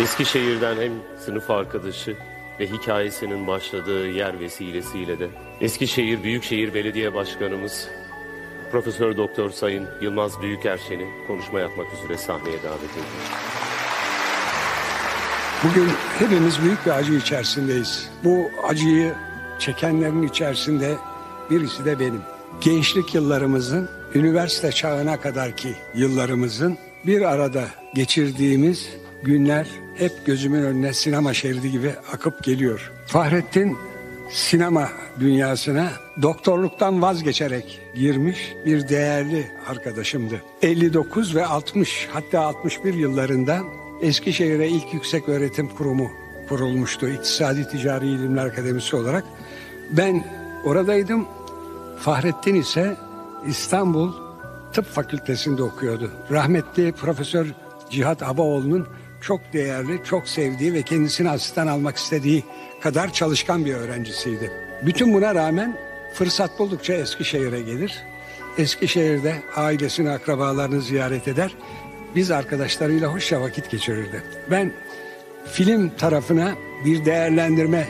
Eskişehir'den 0.00 0.76
hem 0.76 0.92
sınıf 1.24 1.50
arkadaşı 1.50 2.16
ve 2.60 2.66
hikayesinin 2.66 3.46
başladığı 3.46 4.08
yer 4.08 4.40
vesilesiyle 4.40 5.18
de 5.18 5.28
Eskişehir 5.60 6.22
Büyükşehir 6.22 6.74
Belediye 6.74 7.14
Başkanımız 7.14 7.88
Profesör 8.72 9.16
Doktor 9.16 9.50
Sayın 9.50 9.88
Yılmaz 10.00 10.42
Büyükerşen'i 10.42 11.06
konuşma 11.26 11.60
yapmak 11.60 11.86
üzere 11.94 12.18
sahneye 12.18 12.62
davet 12.62 12.90
ediyorum. 12.90 13.12
Bugün 15.64 15.88
hepimiz 16.18 16.62
büyük 16.62 16.86
bir 16.86 16.90
acı 16.90 17.14
içerisindeyiz. 17.14 18.10
Bu 18.24 18.50
acıyı 18.68 19.14
çekenlerin 19.58 20.22
içerisinde 20.22 20.94
birisi 21.50 21.84
de 21.84 22.00
benim. 22.00 22.20
Gençlik 22.60 23.14
yıllarımızın, 23.14 23.88
üniversite 24.14 24.72
çağına 24.72 25.20
kadarki 25.20 25.74
yıllarımızın 25.94 26.78
bir 27.06 27.22
arada 27.22 27.64
geçirdiğimiz 27.94 28.88
günler 29.22 29.66
hep 29.94 30.12
gözümün 30.26 30.62
önüne 30.62 30.92
sinema 30.92 31.34
şeridi 31.34 31.70
gibi 31.70 31.94
akıp 32.12 32.44
geliyor. 32.44 32.92
Fahrettin 33.06 33.78
sinema 34.32 34.88
dünyasına 35.20 35.92
doktorluktan 36.22 37.02
vazgeçerek 37.02 37.80
girmiş 37.94 38.54
bir 38.66 38.88
değerli 38.88 39.46
arkadaşımdı. 39.66 40.42
59 40.62 41.36
ve 41.36 41.46
60 41.46 42.08
hatta 42.12 42.40
61 42.40 42.94
yıllarında 42.94 43.60
Eskişehir'e 44.02 44.68
ilk 44.68 44.94
yüksek 44.94 45.28
öğretim 45.28 45.68
kurumu 45.68 46.10
kurulmuştu. 46.48 47.08
İktisadi 47.08 47.68
Ticari 47.68 48.06
İlimler 48.06 48.46
Akademisi 48.46 48.96
olarak. 48.96 49.24
Ben 49.90 50.24
oradaydım. 50.64 51.26
Fahrettin 51.98 52.54
ise 52.54 52.96
İstanbul 53.46 54.12
Tıp 54.72 54.86
Fakültesinde 54.86 55.62
okuyordu. 55.62 56.10
Rahmetli 56.30 56.92
Profesör 56.92 57.46
Cihat 57.90 58.22
Abaoğlu'nun 58.22 58.86
çok 59.22 59.52
değerli, 59.52 60.00
çok 60.04 60.28
sevdiği 60.28 60.74
ve 60.74 60.82
kendisine 60.82 61.30
asistan 61.30 61.66
almak 61.66 61.96
istediği 61.96 62.44
kadar 62.80 63.12
çalışkan 63.12 63.64
bir 63.64 63.74
öğrencisiydi. 63.74 64.52
Bütün 64.86 65.14
buna 65.14 65.34
rağmen 65.34 65.76
fırsat 66.14 66.58
buldukça 66.58 66.92
Eskişehir'e 66.92 67.60
gelir. 67.60 68.02
Eskişehir'de 68.58 69.34
ailesini, 69.56 70.10
akrabalarını 70.10 70.82
ziyaret 70.82 71.28
eder. 71.28 71.54
Biz 72.16 72.30
arkadaşlarıyla 72.30 73.12
hoşça 73.12 73.40
vakit 73.40 73.70
geçirirdi. 73.70 74.22
Ben 74.50 74.72
film 75.52 75.90
tarafına 75.90 76.54
bir 76.84 77.04
değerlendirme 77.04 77.88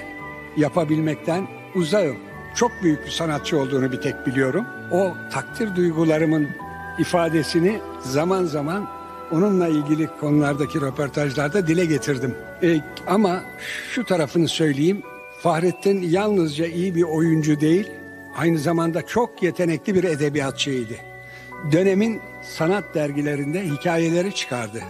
yapabilmekten 0.57 1.47
uzağım. 1.75 2.17
Çok 2.55 2.73
büyük 2.83 3.07
bir 3.07 3.11
sanatçı 3.11 3.59
olduğunu 3.59 3.93
bir 3.93 4.01
tek 4.01 4.27
biliyorum. 4.27 4.67
O 4.91 5.15
takdir 5.33 5.77
duygularımın 5.77 6.49
ifadesini 6.99 7.81
zaman 8.01 8.45
zaman 8.45 9.02
onunla 9.33 9.69
ilgili 9.69 10.09
konulardaki 10.21 10.81
röportajlarda 10.81 11.67
dile 11.67 11.85
getirdim. 11.85 12.35
E, 12.63 12.81
ama 13.07 13.43
şu 13.95 14.05
tarafını 14.05 14.49
söyleyeyim. 14.49 15.03
Fahrettin 15.43 16.03
yalnızca 16.03 16.67
iyi 16.67 16.95
bir 16.95 17.03
oyuncu 17.03 17.61
değil, 17.61 17.91
aynı 18.37 18.59
zamanda 18.59 19.07
çok 19.07 19.43
yetenekli 19.43 19.95
bir 19.95 20.05
edebiyatçıydı. 20.05 20.95
Dönemin 21.73 22.21
sanat 22.43 22.95
dergilerinde 22.95 23.65
hikayeleri 23.67 24.35
çıkardı. 24.35 24.83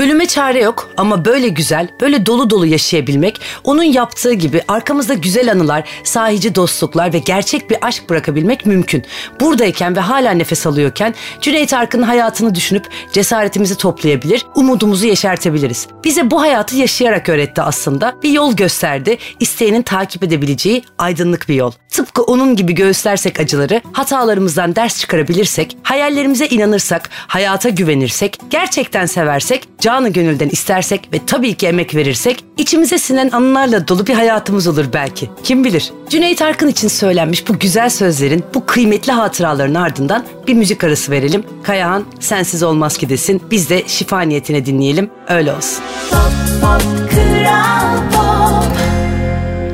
Ölüme 0.00 0.26
çare 0.26 0.60
yok 0.60 0.90
ama 0.96 1.24
böyle 1.24 1.48
güzel, 1.48 1.88
böyle 2.00 2.26
dolu 2.26 2.50
dolu 2.50 2.66
yaşayabilmek, 2.66 3.40
onun 3.64 3.82
yaptığı 3.82 4.32
gibi 4.32 4.62
arkamızda 4.68 5.14
güzel 5.14 5.52
anılar, 5.52 5.84
sahici 6.04 6.54
dostluklar 6.54 7.12
ve 7.12 7.18
gerçek 7.18 7.70
bir 7.70 7.76
aşk 7.82 8.10
bırakabilmek 8.10 8.66
mümkün. 8.66 9.04
Buradayken 9.40 9.96
ve 9.96 10.00
hala 10.00 10.30
nefes 10.30 10.66
alıyorken 10.66 11.14
Cüneyt 11.40 11.72
Arkın'ın 11.72 12.02
hayatını 12.02 12.54
düşünüp 12.54 12.88
cesaretimizi 13.12 13.76
toplayabilir, 13.76 14.46
umudumuzu 14.54 15.06
yeşertebiliriz. 15.06 15.86
Bize 16.04 16.30
bu 16.30 16.40
hayatı 16.40 16.76
yaşayarak 16.76 17.28
öğretti 17.28 17.62
aslında. 17.62 18.14
Bir 18.22 18.30
yol 18.30 18.56
gösterdi, 18.56 19.18
isteyenin 19.40 19.82
takip 19.82 20.22
edebileceği 20.22 20.84
aydınlık 20.98 21.48
bir 21.48 21.54
yol. 21.54 21.72
Tıpkı 21.90 22.22
onun 22.22 22.56
gibi 22.56 22.74
göğüslersek 22.74 23.40
acıları, 23.40 23.80
hatalarımızdan 23.92 24.76
ders 24.76 25.00
çıkarabilirsek, 25.00 25.76
hayallerimize 25.82 26.46
inanırsak, 26.46 27.10
hayata 27.12 27.68
güvenirsek, 27.68 28.38
gerçekten 28.50 29.06
seversek, 29.06 29.68
canı 29.90 30.08
gönülden 30.08 30.48
istersek 30.48 31.08
ve 31.12 31.20
tabii 31.26 31.54
ki 31.54 31.66
emek 31.66 31.94
verirsek 31.94 32.44
içimize 32.56 32.98
sinen 32.98 33.30
anılarla 33.32 33.88
dolu 33.88 34.06
bir 34.06 34.14
hayatımız 34.14 34.68
olur 34.68 34.84
belki. 34.92 35.30
Kim 35.42 35.64
bilir? 35.64 35.92
Cüneyt 36.08 36.42
Arkın 36.42 36.68
için 36.68 36.88
söylenmiş 36.88 37.48
bu 37.48 37.58
güzel 37.58 37.90
sözlerin, 37.90 38.44
bu 38.54 38.66
kıymetli 38.66 39.12
hatıraların 39.12 39.74
ardından 39.74 40.24
bir 40.46 40.54
müzik 40.54 40.84
arası 40.84 41.12
verelim. 41.12 41.44
Kayahan 41.62 42.04
sensiz 42.20 42.62
olmaz 42.62 42.98
ki 42.98 43.08
desin. 43.08 43.42
Biz 43.50 43.70
de 43.70 43.82
şifa 43.86 44.20
niyetine 44.20 44.66
dinleyelim. 44.66 45.10
Öyle 45.28 45.52
olsun. 45.52 45.82
Pop, 46.10 46.18
pop, 46.60 47.10
kral 47.10 48.10
pop. 48.12 48.29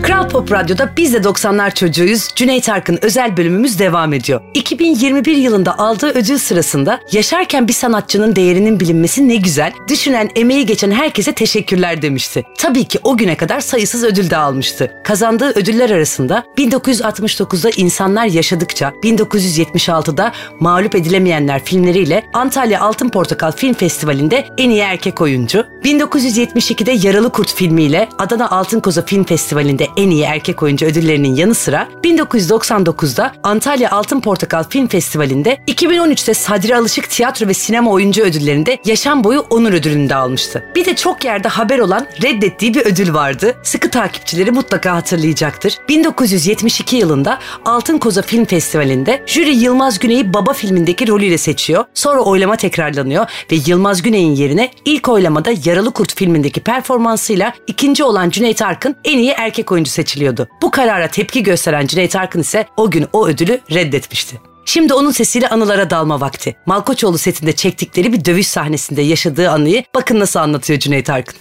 Kral 0.06 0.28
Pop 0.28 0.52
Radyo'da 0.52 0.90
biz 0.96 1.14
de 1.14 1.18
90'lar 1.18 1.74
çocuğuyuz. 1.74 2.28
Cüneyt 2.36 2.68
Arkın 2.68 2.98
özel 3.02 3.36
bölümümüz 3.36 3.78
devam 3.78 4.12
ediyor. 4.12 4.40
2021 4.54 5.36
yılında 5.36 5.78
aldığı 5.78 6.10
ödül 6.10 6.38
sırasında 6.38 7.00
yaşarken 7.12 7.68
bir 7.68 7.72
sanatçının 7.72 8.36
değerinin 8.36 8.80
bilinmesi 8.80 9.28
ne 9.28 9.36
güzel, 9.36 9.72
düşünen, 9.88 10.30
emeği 10.36 10.66
geçen 10.66 10.90
herkese 10.90 11.32
teşekkürler 11.32 12.02
demişti. 12.02 12.44
Tabii 12.58 12.84
ki 12.84 12.98
o 13.04 13.16
güne 13.16 13.36
kadar 13.36 13.60
sayısız 13.60 14.04
ödül 14.04 14.30
de 14.30 14.36
almıştı. 14.36 14.92
Kazandığı 15.04 15.50
ödüller 15.50 15.90
arasında 15.90 16.44
1969'da 16.58 17.70
İnsanlar 17.76 18.26
Yaşadıkça, 18.26 18.88
1976'da 18.88 20.32
Mağlup 20.60 20.94
Edilemeyenler 20.94 21.64
filmleriyle 21.64 22.24
Antalya 22.32 22.80
Altın 22.80 23.08
Portakal 23.08 23.52
Film 23.52 23.74
Festivali'nde 23.74 24.46
en 24.58 24.70
iyi 24.70 24.80
erkek 24.80 25.20
oyuncu, 25.20 25.66
1972'de 25.84 27.08
Yaralı 27.08 27.30
Kurt 27.30 27.54
filmiyle 27.54 28.08
Adana 28.18 28.50
Altın 28.50 28.80
Koza 28.80 29.02
Film 29.02 29.24
Festivali'nde 29.24 29.86
en 29.96 30.10
iyi 30.10 30.22
erkek 30.22 30.62
oyuncu 30.62 30.86
ödüllerinin 30.86 31.34
yanı 31.34 31.54
sıra 31.54 31.88
1999'da 32.04 33.32
Antalya 33.42 33.90
Altın 33.90 34.20
Portakal 34.20 34.64
Film 34.64 34.86
Festivali'nde 34.86 35.58
2013'te 35.68 36.34
Sadri 36.34 36.76
Alışık 36.76 37.10
Tiyatro 37.10 37.48
ve 37.48 37.54
Sinema 37.54 37.90
Oyuncu 37.90 38.22
ödüllerinde 38.22 38.78
yaşam 38.84 39.24
boyu 39.24 39.40
onur 39.40 39.72
ödülünü 39.72 40.08
de 40.08 40.14
almıştı. 40.14 40.64
Bir 40.74 40.84
de 40.84 40.96
çok 40.96 41.24
yerde 41.24 41.48
haber 41.48 41.78
olan 41.78 42.06
reddettiği 42.22 42.74
bir 42.74 42.86
ödül 42.86 43.14
vardı. 43.14 43.54
Sıkı 43.62 43.90
takipçileri 43.90 44.50
mutlaka 44.50 44.94
hatırlayacaktır. 44.94 45.78
1972 45.88 46.96
yılında 46.96 47.38
Altın 47.64 47.98
Koza 47.98 48.22
Film 48.22 48.44
Festivali'nde 48.44 49.22
jüri 49.26 49.56
Yılmaz 49.56 49.98
Güney'i 49.98 50.34
Baba 50.34 50.52
filmindeki 50.52 51.08
rolüyle 51.08 51.38
seçiyor. 51.38 51.84
Sonra 51.94 52.20
oylama 52.20 52.56
tekrarlanıyor 52.56 53.26
ve 53.52 53.56
Yılmaz 53.66 54.02
Güney'in 54.02 54.34
yerine 54.34 54.70
ilk 54.84 55.08
oylamada 55.08 55.52
Yaralı 55.64 55.90
Kurt 55.90 56.14
filmindeki 56.14 56.60
performansıyla 56.60 57.52
ikinci 57.66 58.04
olan 58.04 58.30
Cüneyt 58.30 58.62
Arkın 58.62 58.96
en 59.04 59.18
iyi 59.18 59.30
erkek 59.30 59.72
oyuncu 59.72 59.85
seçiliyordu. 59.88 60.48
Bu 60.62 60.70
karara 60.70 61.08
tepki 61.08 61.42
gösteren 61.42 61.86
Cüneyt 61.86 62.16
Arkın 62.16 62.40
ise 62.40 62.66
o 62.76 62.90
gün 62.90 63.06
o 63.12 63.26
ödülü 63.26 63.60
reddetmişti. 63.70 64.40
Şimdi 64.64 64.94
onun 64.94 65.10
sesiyle 65.10 65.48
anılara 65.48 65.90
dalma 65.90 66.20
vakti. 66.20 66.56
Malkoçoğlu 66.66 67.18
setinde 67.18 67.52
çektikleri 67.52 68.12
bir 68.12 68.24
dövüş 68.24 68.46
sahnesinde 68.46 69.02
yaşadığı 69.02 69.50
anıyı 69.50 69.84
bakın 69.94 70.20
nasıl 70.20 70.40
anlatıyor 70.40 70.78
Cüneyt 70.78 71.10
Arkın. 71.10 71.34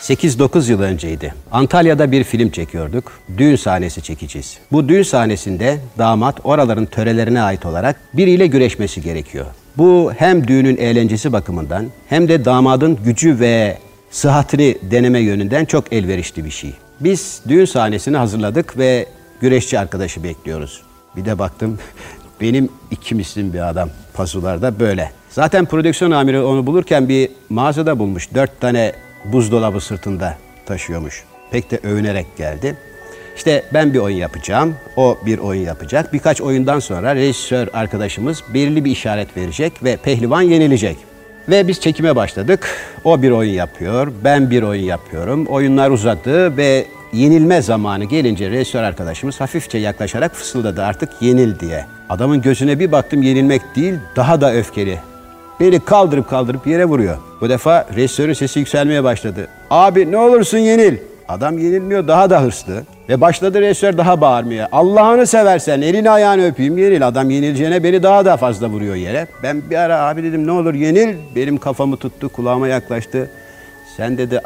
8-9 0.00 0.70
yıl 0.70 0.80
önceydi. 0.80 1.34
Antalya'da 1.52 2.12
bir 2.12 2.24
film 2.24 2.50
çekiyorduk. 2.50 3.12
Düğün 3.38 3.56
sahnesi 3.56 4.02
çekeceğiz. 4.02 4.58
Bu 4.72 4.88
düğün 4.88 5.02
sahnesinde 5.02 5.78
damat 5.98 6.36
oraların 6.44 6.86
törelerine 6.86 7.42
ait 7.42 7.66
olarak 7.66 8.00
biriyle 8.14 8.46
güreşmesi 8.46 9.02
gerekiyor. 9.02 9.46
Bu 9.76 10.12
hem 10.18 10.48
düğünün 10.48 10.76
eğlencesi 10.76 11.32
bakımından 11.32 11.86
hem 12.08 12.28
de 12.28 12.44
damadın 12.44 12.98
gücü 13.04 13.40
ve 13.40 13.78
sıhhatini 14.10 14.78
deneme 14.82 15.20
yönünden 15.20 15.64
çok 15.64 15.92
elverişli 15.92 16.44
bir 16.44 16.50
şey. 16.50 16.72
Biz 17.00 17.42
düğün 17.48 17.64
sahnesini 17.64 18.16
hazırladık 18.16 18.78
ve 18.78 19.06
güreşçi 19.40 19.78
arkadaşı 19.78 20.24
bekliyoruz. 20.24 20.82
Bir 21.16 21.24
de 21.24 21.38
baktım 21.38 21.78
benim 22.40 22.68
iki 22.90 23.14
mislim 23.14 23.52
bir 23.52 23.68
adam 23.68 23.90
pasularda 24.14 24.80
böyle. 24.80 25.10
Zaten 25.30 25.66
prodüksiyon 25.66 26.10
amiri 26.10 26.40
onu 26.40 26.66
bulurken 26.66 27.08
bir 27.08 27.30
mağazada 27.48 27.98
bulmuş. 27.98 28.34
Dört 28.34 28.60
tane 28.60 28.92
buzdolabı 29.24 29.80
sırtında 29.80 30.38
taşıyormuş. 30.66 31.24
Pek 31.50 31.70
de 31.70 31.80
övünerek 31.82 32.36
geldi. 32.36 32.78
İşte 33.36 33.64
ben 33.74 33.94
bir 33.94 33.98
oyun 33.98 34.16
yapacağım, 34.16 34.74
o 34.96 35.18
bir 35.26 35.38
oyun 35.38 35.62
yapacak. 35.62 36.12
Birkaç 36.12 36.40
oyundan 36.40 36.78
sonra 36.78 37.14
rejisör 37.14 37.68
arkadaşımız 37.72 38.42
belirli 38.54 38.84
bir 38.84 38.90
işaret 38.90 39.36
verecek 39.36 39.84
ve 39.84 39.96
pehlivan 39.96 40.42
yenilecek. 40.42 40.96
Ve 41.50 41.68
biz 41.68 41.80
çekime 41.80 42.16
başladık. 42.16 42.68
O 43.04 43.22
bir 43.22 43.30
oyun 43.30 43.52
yapıyor, 43.52 44.12
ben 44.24 44.50
bir 44.50 44.62
oyun 44.62 44.82
yapıyorum. 44.82 45.46
Oyunlar 45.46 45.90
uzadı 45.90 46.56
ve 46.56 46.86
yenilme 47.12 47.62
zamanı 47.62 48.04
gelince 48.04 48.50
rejisör 48.50 48.82
arkadaşımız 48.82 49.40
hafifçe 49.40 49.78
yaklaşarak 49.78 50.34
fısıldadı 50.34 50.82
artık 50.82 51.10
yenil 51.20 51.58
diye. 51.58 51.84
Adamın 52.08 52.42
gözüne 52.42 52.78
bir 52.78 52.92
baktım 52.92 53.22
yenilmek 53.22 53.62
değil 53.76 53.94
daha 54.16 54.40
da 54.40 54.54
öfkeli. 54.54 54.98
Beni 55.60 55.80
kaldırıp 55.80 56.30
kaldırıp 56.30 56.66
yere 56.66 56.84
vuruyor. 56.84 57.16
Bu 57.40 57.48
defa 57.48 57.86
rejisörün 57.96 58.32
sesi 58.32 58.58
yükselmeye 58.58 59.04
başladı. 59.04 59.48
Abi 59.70 60.12
ne 60.12 60.16
olursun 60.16 60.58
yenil. 60.58 60.96
Adam 61.30 61.58
yenilmiyor 61.58 62.08
daha 62.08 62.30
da 62.30 62.42
hırslı. 62.42 62.82
Ve 63.08 63.20
başladı 63.20 63.60
rejisör 63.60 63.98
daha 63.98 64.20
bağırmaya. 64.20 64.68
Allah'ını 64.72 65.26
seversen 65.26 65.80
elini 65.80 66.10
ayağını 66.10 66.46
öpeyim 66.46 66.78
yenil. 66.78 67.08
Adam 67.08 67.30
yenileceğine 67.30 67.84
beni 67.84 68.02
daha 68.02 68.24
da 68.24 68.36
fazla 68.36 68.68
vuruyor 68.68 68.94
yere. 68.94 69.26
Ben 69.42 69.70
bir 69.70 69.76
ara 69.76 70.00
abi 70.00 70.22
dedim 70.22 70.46
ne 70.46 70.50
olur 70.50 70.74
yenil. 70.74 71.16
Benim 71.36 71.58
kafamı 71.58 71.96
tuttu 71.96 72.28
kulağıma 72.28 72.68
yaklaştı. 72.68 73.30
Sen 73.96 74.18
dedi 74.18 74.40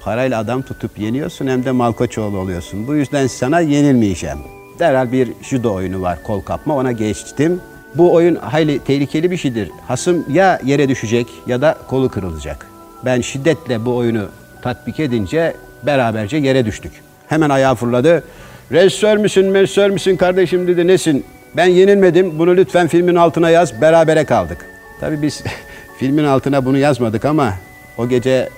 parayla 0.00 0.38
adam 0.38 0.62
tutup 0.62 0.98
yeniyorsun 0.98 1.46
hem 1.46 1.64
de 1.64 1.70
Malkoçoğlu 1.70 2.38
oluyorsun. 2.38 2.86
Bu 2.86 2.94
yüzden 2.94 3.26
sana 3.26 3.60
yenilmeyeceğim. 3.60 4.38
Derhal 4.78 5.12
bir 5.12 5.32
judo 5.42 5.74
oyunu 5.74 6.02
var 6.02 6.18
kol 6.22 6.40
kapma 6.40 6.76
ona 6.76 6.92
geçtim. 6.92 7.60
Bu 7.94 8.14
oyun 8.14 8.34
hayli 8.34 8.78
tehlikeli 8.78 9.30
bir 9.30 9.36
şeydir. 9.36 9.70
Hasım 9.88 10.24
ya 10.32 10.60
yere 10.64 10.88
düşecek 10.88 11.26
ya 11.46 11.60
da 11.60 11.76
kolu 11.88 12.08
kırılacak. 12.08 12.66
Ben 13.04 13.20
şiddetle 13.20 13.84
bu 13.84 13.96
oyunu 13.96 14.24
tatbik 14.62 15.00
edince 15.00 15.54
beraberce 15.82 16.36
yere 16.36 16.66
düştük. 16.66 16.92
Hemen 17.28 17.50
ayağa 17.50 17.74
fırladı. 17.74 18.24
Rejisör 18.72 19.16
müsün, 19.16 19.46
mesör 19.46 19.90
müsün 19.90 20.16
kardeşim 20.16 20.68
dedi. 20.68 20.86
Nesin? 20.86 21.24
Ben 21.56 21.66
yenilmedim. 21.66 22.38
Bunu 22.38 22.56
lütfen 22.56 22.88
filmin 22.88 23.14
altına 23.14 23.50
yaz. 23.50 23.80
Berabere 23.80 24.24
kaldık. 24.24 24.66
Tabii 25.00 25.22
biz 25.22 25.42
filmin 25.98 26.24
altına 26.24 26.64
bunu 26.64 26.78
yazmadık 26.78 27.24
ama 27.24 27.54
O 27.98 28.08
gece 28.08 28.48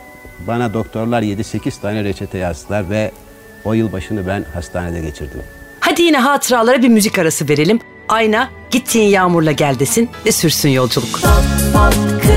bana 0.47 0.75
doktorlar 0.75 1.23
7-8 1.23 1.81
tane 1.81 2.05
reçete 2.05 2.39
yazdılar 2.39 2.91
ve 2.91 3.11
o 3.65 3.73
yılbaşını 3.73 4.27
ben 4.27 4.45
hastanede 4.55 5.01
geçirdim. 5.01 5.43
Hadi 5.81 6.03
yine 6.03 6.19
hatıralara 6.19 6.83
bir 6.83 6.89
müzik 6.89 7.19
arası 7.19 7.49
verelim. 7.49 7.81
Ayna 8.09 8.49
gittiğin 8.71 9.09
yağmurla 9.09 9.53
gel 9.53 9.79
desin 9.79 10.11
ve 10.27 10.33
sürsün 10.33 10.69
yolculuk. 10.69 11.13
Kral 11.13 11.43
Pop 11.73 12.30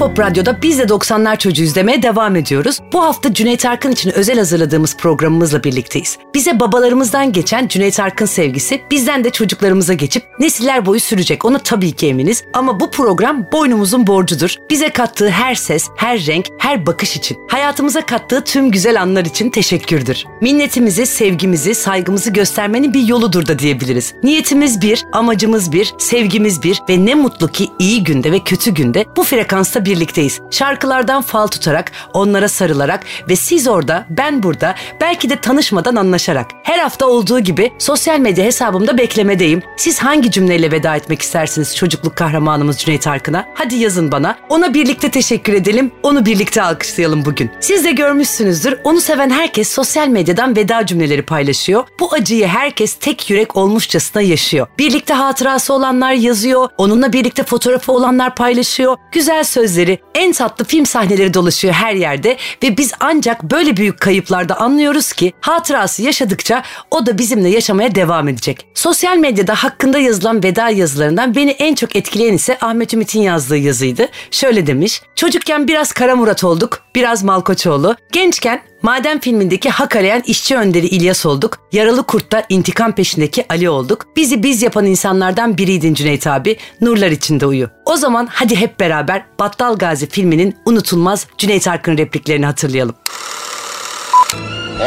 Radyo'da 0.00 0.62
biz 0.62 0.78
de 0.78 0.82
90'lar 0.82 1.38
çocuğu 1.38 1.62
izlemeye 1.62 2.02
devam 2.02 2.36
ediyoruz. 2.36 2.78
Bu 2.92 3.02
hafta 3.02 3.34
Cüneyt 3.34 3.66
Arkın 3.66 3.92
için 3.92 4.10
özel 4.10 4.38
hazırladığımız 4.38 4.96
programımızla 4.96 5.64
birlikteyiz. 5.64 6.18
Bize 6.34 6.60
babalarımızdan 6.60 7.32
geçen 7.32 7.68
Cüneyt 7.68 8.00
Arkın 8.00 8.26
sevgisi 8.26 8.80
bizden 8.90 9.24
de 9.24 9.30
çocuklarımıza 9.30 9.94
geçip 9.94 10.22
nesiller 10.38 10.86
boyu 10.86 11.00
sürecek. 11.00 11.44
Ona 11.44 11.58
tabii 11.58 11.92
ki 11.92 12.06
eminiz. 12.06 12.44
Ama 12.52 12.80
bu 12.80 12.90
program 12.90 13.46
boynumuzun 13.52 14.06
borcudur. 14.06 14.56
Bize 14.70 14.88
kattığı 14.88 15.30
her 15.30 15.54
ses, 15.54 15.88
her 15.96 16.26
renk, 16.26 16.46
her 16.58 16.86
bakış 16.86 17.16
için. 17.16 17.38
Hayatımıza 17.48 18.06
kattığı 18.06 18.44
tüm 18.44 18.70
güzel 18.70 19.02
anlar 19.02 19.24
için 19.24 19.50
teşekkürdür. 19.50 20.24
Minnetimizi, 20.40 21.06
sevgimizi, 21.06 21.74
saygımızı 21.74 22.30
göstermenin 22.30 22.94
bir 22.94 23.02
yoludur 23.02 23.46
da 23.46 23.58
diyebiliriz. 23.58 24.14
Niyetimiz 24.22 24.82
bir, 24.82 25.06
amacımız 25.12 25.72
bir, 25.72 25.94
sevgimiz 25.98 26.62
bir 26.62 26.82
ve 26.88 27.04
ne 27.04 27.14
mutlu 27.14 27.48
ki 27.48 27.68
iyi 27.78 28.04
günde 28.04 28.32
ve 28.32 28.38
kötü 28.38 28.74
günde 28.74 29.04
bu 29.16 29.24
frekansta 29.24 29.84
birlikteyiz. 29.90 30.40
Şarkılardan 30.50 31.22
fal 31.22 31.46
tutarak, 31.46 31.92
onlara 32.12 32.48
sarılarak 32.48 33.04
ve 33.28 33.36
siz 33.36 33.68
orada, 33.68 34.06
ben 34.10 34.42
burada, 34.42 34.74
belki 35.00 35.30
de 35.30 35.40
tanışmadan 35.40 35.96
anlaşarak. 35.96 36.46
Her 36.62 36.78
hafta 36.78 37.06
olduğu 37.06 37.40
gibi 37.40 37.72
sosyal 37.78 38.18
medya 38.18 38.44
hesabımda 38.44 38.98
beklemedeyim. 38.98 39.62
Siz 39.76 39.98
hangi 39.98 40.30
cümleyle 40.30 40.72
veda 40.72 40.96
etmek 40.96 41.22
istersiniz 41.22 41.76
çocukluk 41.76 42.16
kahramanımız 42.16 42.78
Cüneyt 42.78 43.06
Arkın'a? 43.06 43.46
Hadi 43.54 43.76
yazın 43.76 44.12
bana. 44.12 44.38
Ona 44.48 44.74
birlikte 44.74 45.10
teşekkür 45.10 45.52
edelim, 45.52 45.92
onu 46.02 46.26
birlikte 46.26 46.62
alkışlayalım 46.62 47.24
bugün. 47.24 47.50
Siz 47.60 47.84
de 47.84 47.92
görmüşsünüzdür. 47.92 48.78
Onu 48.84 49.00
seven 49.00 49.30
herkes 49.30 49.68
sosyal 49.68 50.08
medyadan 50.08 50.56
veda 50.56 50.86
cümleleri 50.86 51.22
paylaşıyor. 51.22 51.84
Bu 52.00 52.12
acıyı 52.12 52.46
herkes 52.46 52.94
tek 52.94 53.30
yürek 53.30 53.56
olmuşçasına 53.56 54.22
yaşıyor. 54.22 54.66
Birlikte 54.78 55.14
hatırası 55.14 55.74
olanlar 55.74 56.12
yazıyor, 56.12 56.68
onunla 56.78 57.12
birlikte 57.12 57.42
fotoğrafı 57.44 57.92
olanlar 57.92 58.34
paylaşıyor. 58.34 58.96
Güzel 59.12 59.44
sözleri, 59.44 59.79
en 60.14 60.32
tatlı 60.32 60.64
film 60.64 60.86
sahneleri 60.86 61.34
dolaşıyor 61.34 61.74
her 61.74 61.94
yerde 61.94 62.36
ve 62.62 62.76
biz 62.76 62.92
ancak 63.00 63.42
böyle 63.42 63.76
büyük 63.76 64.00
kayıplarda 64.00 64.60
anlıyoruz 64.60 65.12
ki 65.12 65.32
hatırası 65.40 66.02
yaşadıkça 66.02 66.62
o 66.90 67.06
da 67.06 67.18
bizimle 67.18 67.48
yaşamaya 67.48 67.94
devam 67.94 68.28
edecek. 68.28 68.66
Sosyal 68.74 69.16
medyada 69.16 69.54
hakkında 69.54 69.98
yazılan 69.98 70.42
veda 70.42 70.68
yazılarından 70.68 71.34
beni 71.34 71.50
en 71.50 71.74
çok 71.74 71.96
etkileyen 71.96 72.34
ise 72.34 72.58
Ahmet 72.60 72.94
Ümit'in 72.94 73.22
yazdığı 73.22 73.56
yazıydı. 73.56 74.08
Şöyle 74.30 74.66
demiş, 74.66 75.02
çocukken 75.16 75.68
biraz 75.68 75.92
Kara 75.92 76.16
Murat 76.16 76.44
olduk, 76.44 76.82
biraz 76.94 77.22
Malkoçoğlu. 77.22 77.96
Gençken 78.12 78.62
Maden 78.82 79.20
filmindeki 79.20 79.70
hak 79.70 79.96
arayan 79.96 80.22
işçi 80.26 80.56
önderi 80.56 80.86
İlyas 80.86 81.26
olduk. 81.26 81.58
Yaralı 81.72 82.02
Kurt'ta 82.02 82.44
intikam 82.48 82.94
peşindeki 82.94 83.44
Ali 83.48 83.70
olduk. 83.70 84.06
Bizi 84.16 84.42
biz 84.42 84.62
yapan 84.62 84.86
insanlardan 84.86 85.58
biriydin 85.58 85.94
Cüneyt 85.94 86.26
abi. 86.26 86.56
Nurlar 86.80 87.10
içinde 87.10 87.46
uyu. 87.46 87.70
O 87.86 87.96
zaman 87.96 88.28
hadi 88.32 88.56
hep 88.56 88.80
beraber 88.80 89.24
Battal 89.38 89.76
Gazi 89.76 90.08
filminin 90.08 90.56
unutulmaz 90.64 91.26
Cüneyt 91.38 91.68
Arkın 91.68 91.98
repliklerini 91.98 92.46
hatırlayalım. 92.46 92.94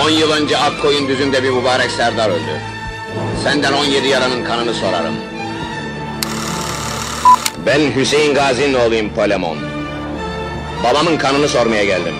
10 0.05 0.09
yıl 0.09 0.31
önce 0.31 0.57
Akkoyun 0.57 1.07
düzünde 1.07 1.43
bir 1.43 1.49
mübarek 1.49 1.91
Serdar 1.91 2.29
öldü. 2.29 2.59
Senden 3.43 3.73
17 3.73 4.07
yaranın 4.07 4.45
kanını 4.45 4.73
sorarım. 4.73 5.13
Ben 7.65 7.95
Hüseyin 7.95 8.33
Gazi'nin 8.33 8.73
oğluyum 8.73 9.09
Polemon. 9.15 9.57
Babamın 10.83 11.17
kanını 11.17 11.47
sormaya 11.47 11.85
geldim. 11.85 12.13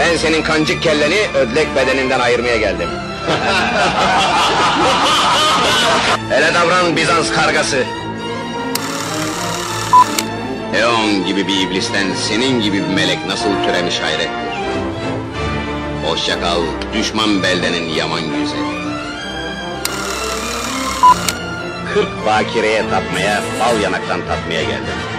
Ben 0.00 0.16
senin 0.16 0.42
kancık 0.42 0.82
kelleni 0.82 1.28
ödlek 1.34 1.76
bedeninden 1.76 2.20
ayırmaya 2.20 2.56
geldim. 2.56 2.88
Hele 6.30 6.54
davran 6.54 6.96
Bizans 6.96 7.32
kargası. 7.32 7.84
Eon 10.74 11.26
gibi 11.26 11.48
bir 11.48 11.60
iblisten 11.60 12.14
senin 12.14 12.60
gibi 12.60 12.76
bir 12.76 12.94
melek 12.94 13.26
nasıl 13.26 13.48
türemiş 13.66 14.00
hayrettir. 14.00 14.30
Hoşça 16.06 16.40
kal, 16.40 16.62
düşman 16.94 17.42
beldenin 17.42 17.88
yaman 17.88 18.20
güzeli. 18.20 18.80
Kırk 21.94 22.26
bakireye 22.26 22.90
tatmaya, 22.90 23.42
bal 23.60 23.80
yanaktan 23.80 24.20
tatmaya 24.28 24.62
geldim. 24.62 25.09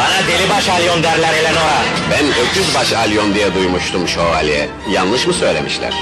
Bana 0.00 0.28
delibaş 0.28 0.68
alyon 0.68 1.02
derler 1.02 1.34
Eleonora. 1.34 1.82
Ben 2.10 2.26
öküzbaş 2.26 2.92
alyon 2.92 3.34
diye 3.34 3.54
duymuştum 3.54 4.08
şövalye. 4.08 4.68
Yanlış 4.92 5.26
mı 5.26 5.32
söylemişler? 5.32 5.94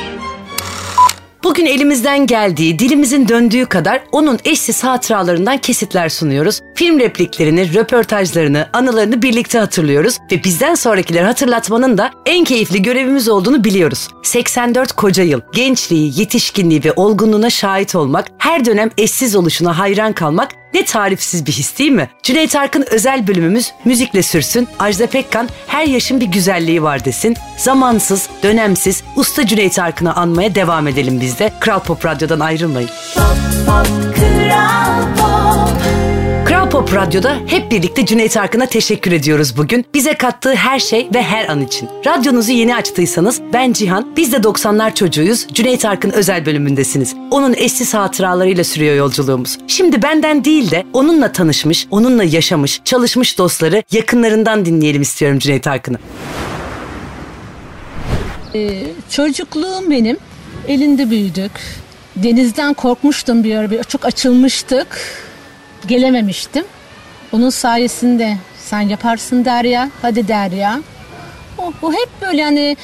Bugün 1.45 1.67
elimizden 1.67 2.27
geldiği, 2.27 2.79
dilimizin 2.79 3.29
döndüğü 3.29 3.67
kadar 3.67 4.03
onun 4.13 4.39
eşsiz 4.45 4.85
hatıralarından 4.85 5.59
kesitler 5.59 6.09
sunuyoruz. 6.09 6.61
Film 6.75 7.01
repliklerini, 7.01 7.75
röportajlarını, 7.75 8.69
anılarını 8.73 9.23
birlikte 9.23 9.59
hatırlıyoruz 9.59 10.19
ve 10.33 10.45
bizden 10.45 10.75
sonrakileri 10.75 11.25
hatırlatmanın 11.25 11.99
da 11.99 12.11
en 12.27 12.45
keyifli 12.45 12.83
görevimiz 12.83 13.29
olduğunu 13.29 13.65
biliyoruz. 13.65 14.09
84 14.23 14.93
koca 14.93 15.23
yıl, 15.23 15.41
gençliği, 15.53 16.21
yetişkinliği 16.21 16.85
ve 16.85 16.93
olgunluğuna 16.93 17.51
şahit 17.51 17.95
olmak, 17.95 18.27
her 18.39 18.65
dönem 18.65 18.91
eşsiz 18.99 19.37
oluşuna 19.37 19.79
hayran 19.79 20.13
kalmak 20.13 20.49
ne 20.75 20.85
tarifsiz 20.85 21.47
bir 21.47 21.53
his 21.53 21.79
değil 21.79 21.91
mi? 21.91 22.11
Cüneyt 22.23 22.57
Arkın 22.57 22.85
özel 22.91 23.27
bölümümüz 23.27 23.73
müzikle 23.85 24.23
sürsün. 24.23 24.69
Ajda 24.79 25.07
Pekkan 25.07 25.49
her 25.67 25.87
yaşın 25.87 26.21
bir 26.21 26.27
güzelliği 26.27 26.83
var 26.83 27.05
desin. 27.05 27.37
Zamansız, 27.57 28.29
dönemsiz, 28.43 29.03
usta 29.17 29.47
Cüneyt 29.47 29.79
Arkın'ı 29.79 30.15
anmaya 30.15 30.55
devam 30.55 30.89
edelim 30.89 31.21
biz 31.21 31.39
de. 31.39 31.53
Kral 31.61 31.81
Pop 31.81 32.05
Radyo'dan 32.05 32.41
ayrılmayın. 32.41 32.91
Kral 34.15 35.17
Pop 35.17 36.08
Radyo'da 36.79 37.37
hep 37.47 37.71
birlikte 37.71 38.07
Cüneyt 38.07 38.37
Arkın'a 38.37 38.67
teşekkür 38.67 39.13
ediyoruz 39.13 39.57
bugün. 39.57 39.85
Bize 39.95 40.15
kattığı 40.15 40.55
her 40.55 40.79
şey 40.79 41.09
ve 41.15 41.23
her 41.23 41.49
an 41.49 41.61
için. 41.61 41.89
Radyonuzu 42.07 42.53
yeni 42.53 42.77
açtıysanız 42.77 43.41
ben 43.53 43.73
Cihan, 43.73 44.17
biz 44.17 44.33
de 44.33 44.37
90'lar 44.37 44.95
çocuğuyuz. 44.95 45.47
Cüneyt 45.53 45.85
Arkın 45.85 46.11
özel 46.11 46.47
bölümündesiniz. 46.47 47.15
Onun 47.31 47.55
eşsiz 47.55 47.95
hatıralarıyla 47.95 48.65
sürüyor 48.65 48.97
yolculuğumuz. 48.97 49.59
Şimdi 49.67 50.03
benden 50.03 50.45
değil 50.45 50.71
de 50.71 50.85
onunla 50.93 51.33
tanışmış, 51.33 51.87
onunla 51.91 52.25
yaşamış, 52.25 52.81
çalışmış 52.85 53.39
dostları 53.39 53.83
yakınlarından 53.93 54.65
dinleyelim 54.65 55.03
istiyorum 55.03 55.39
Cüneyt 55.39 55.67
Arkın'ı. 55.67 55.99
Ee, 58.55 58.83
çocukluğum 59.11 59.91
benim. 59.91 60.17
Elinde 60.69 61.11
büyüdük. 61.11 61.53
Denizden 62.17 62.75
korkmuştum 62.75 63.45
bir 63.45 63.57
ara. 63.57 63.83
Çok 63.83 64.05
açılmıştık. 64.05 65.01
Gelememiştim. 65.87 66.65
Onun 67.33 67.51
sayesinde 67.51 68.37
sen 68.59 68.81
yaparsın 68.81 69.45
Derya. 69.45 69.91
Hadi 70.03 70.29
Derya. 70.29 70.81
O, 71.59 71.73
o 71.83 71.93
hep 71.93 72.09
böyle 72.23 72.43
hani 72.45 72.77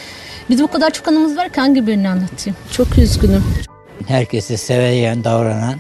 bizim 0.51 0.67
o 0.67 0.69
kadar 0.71 0.91
çok 0.91 1.09
anımız 1.09 1.37
var 1.37 1.49
ki 1.49 1.61
hangi 1.61 1.87
birini 1.87 2.09
anlatayım? 2.09 2.57
Çok 2.73 2.99
üzgünüm. 2.99 3.45
herkese 4.09 4.57
seveyen 4.57 5.25
davranan 5.25 5.75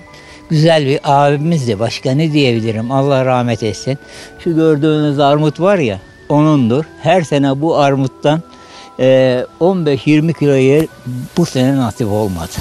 güzel 0.50 0.86
bir 0.86 1.00
abimizdi. 1.04 1.78
Başka 1.78 2.10
ne 2.10 2.32
diyebilirim? 2.32 2.90
Allah 2.90 3.24
rahmet 3.24 3.62
etsin. 3.62 3.98
Şu 4.38 4.54
gördüğünüz 4.54 5.18
armut 5.18 5.60
var 5.60 5.78
ya 5.78 5.98
onundur. 6.28 6.84
Her 7.02 7.22
sene 7.22 7.60
bu 7.60 7.76
armuttan 7.76 8.42
eee, 8.98 9.46
15-20 9.60 10.38
kilo 10.38 10.54
yer 10.54 10.86
bu 11.36 11.46
sene 11.46 11.76
nasip 11.76 12.08
olmadı. 12.08 12.52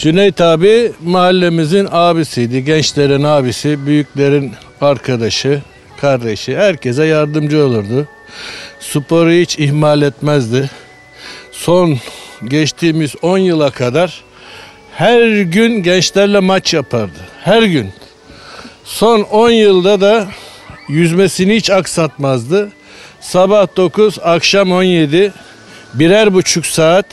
Cüneyt 0.00 0.40
abi 0.40 0.92
mahallemizin 1.04 1.88
abisiydi. 1.90 2.64
Gençlerin 2.64 3.24
abisi, 3.24 3.86
büyüklerin 3.86 4.52
arkadaşı, 4.80 5.62
kardeşi. 6.00 6.56
Herkese 6.56 7.04
yardımcı 7.04 7.66
olurdu. 7.66 8.08
Sporu 8.80 9.30
hiç 9.30 9.58
ihmal 9.58 10.02
etmezdi. 10.02 10.70
Son 11.52 11.98
geçtiğimiz 12.48 13.14
10 13.22 13.38
yıla 13.38 13.70
kadar 13.70 14.24
her 14.92 15.40
gün 15.40 15.82
gençlerle 15.82 16.40
maç 16.40 16.74
yapardı. 16.74 17.18
Her 17.44 17.62
gün. 17.62 17.92
Son 18.84 19.20
10 19.20 19.50
yılda 19.50 20.00
da 20.00 20.28
yüzmesini 20.88 21.56
hiç 21.56 21.70
aksatmazdı. 21.70 22.72
Sabah 23.20 23.76
9, 23.76 24.18
akşam 24.22 24.72
17, 24.72 25.32
birer 25.94 26.34
buçuk 26.34 26.66
saat 26.66 27.06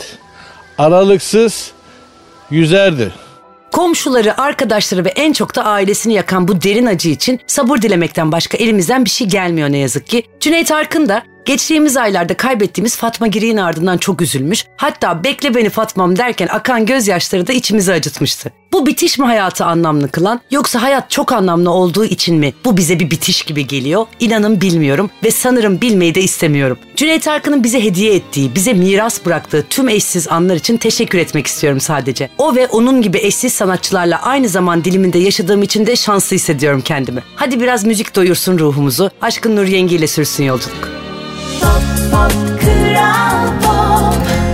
aralıksız 0.78 1.76
yüzerdi. 2.51 3.12
Komşuları, 3.71 4.41
arkadaşları 4.41 5.05
ve 5.05 5.10
en 5.10 5.33
çok 5.33 5.55
da 5.55 5.65
ailesini 5.65 6.13
yakan 6.13 6.47
bu 6.47 6.62
derin 6.62 6.86
acı 6.86 7.10
için 7.10 7.39
sabır 7.47 7.81
dilemekten 7.81 8.31
başka 8.31 8.57
elimizden 8.57 9.05
bir 9.05 9.10
şey 9.10 9.27
gelmiyor 9.27 9.69
ne 9.69 9.77
yazık 9.77 10.07
ki. 10.07 10.23
Cüneyt 10.39 10.71
Arkın 10.71 11.10
da 11.10 11.23
geçtiğimiz 11.47 11.97
aylarda 11.97 12.33
kaybettiğimiz 12.33 12.97
Fatma 12.97 13.27
Giri'nin 13.27 13.57
ardından 13.57 13.97
çok 13.97 14.21
üzülmüş. 14.21 14.65
Hatta 14.77 15.23
bekle 15.23 15.55
beni 15.55 15.69
Fatmam 15.69 16.17
derken 16.17 16.47
akan 16.51 16.86
gözyaşları 16.86 17.47
da 17.47 17.53
içimizi 17.53 17.93
acıtmıştı. 17.93 18.51
Bu 18.73 18.86
bitiş 18.86 19.19
mi 19.19 19.25
hayatı 19.25 19.65
anlamlı 19.65 20.12
kılan 20.12 20.41
yoksa 20.51 20.81
hayat 20.81 21.12
çok 21.12 21.31
anlamlı 21.31 21.71
olduğu 21.71 22.05
için 22.05 22.36
mi 22.36 22.53
bu 22.65 22.77
bize 22.77 22.99
bir 22.99 23.12
bitiş 23.12 23.43
gibi 23.43 23.67
geliyor? 23.67 24.05
İnanın 24.19 24.62
bilmiyorum 24.62 25.10
ve 25.23 25.31
sanırım 25.31 25.81
bilmeyi 25.81 26.15
de 26.15 26.21
istemiyorum. 26.21 26.77
Cüneyt 26.95 27.27
Arkın'ın 27.27 27.63
bize 27.63 27.83
hediye 27.83 28.15
ettiği, 28.15 28.55
bize 28.55 28.73
miras 28.73 29.25
bıraktığı 29.25 29.65
tüm 29.69 29.89
eşsiz 29.89 30.27
anlar 30.27 30.55
için 30.55 30.77
teşekkür 30.77 31.17
etmek 31.17 31.47
istiyorum 31.47 31.79
sadece. 31.79 32.29
O 32.38 32.55
ve 32.55 32.67
onun 32.67 33.01
gibi 33.01 33.17
eşsiz 33.17 33.53
sanatçılarla 33.53 34.21
aynı 34.21 34.49
zaman 34.49 34.83
diliminde 34.83 35.19
yaşadığım 35.19 35.63
için 35.63 35.86
de 35.86 35.95
şanslı 35.95 36.36
hissediyorum 36.36 36.81
kendimi. 36.81 37.23
Hadi 37.36 37.60
biraz 37.60 37.86
müzik 37.86 38.15
doyursun 38.15 38.60
ruhumuzu. 38.60 39.12
Aşkın 39.21 39.55
Nur 39.55 39.65
Yengi 39.65 39.95
ile 39.95 40.07
sürsün 40.07 40.43
yolculuk. 40.43 40.96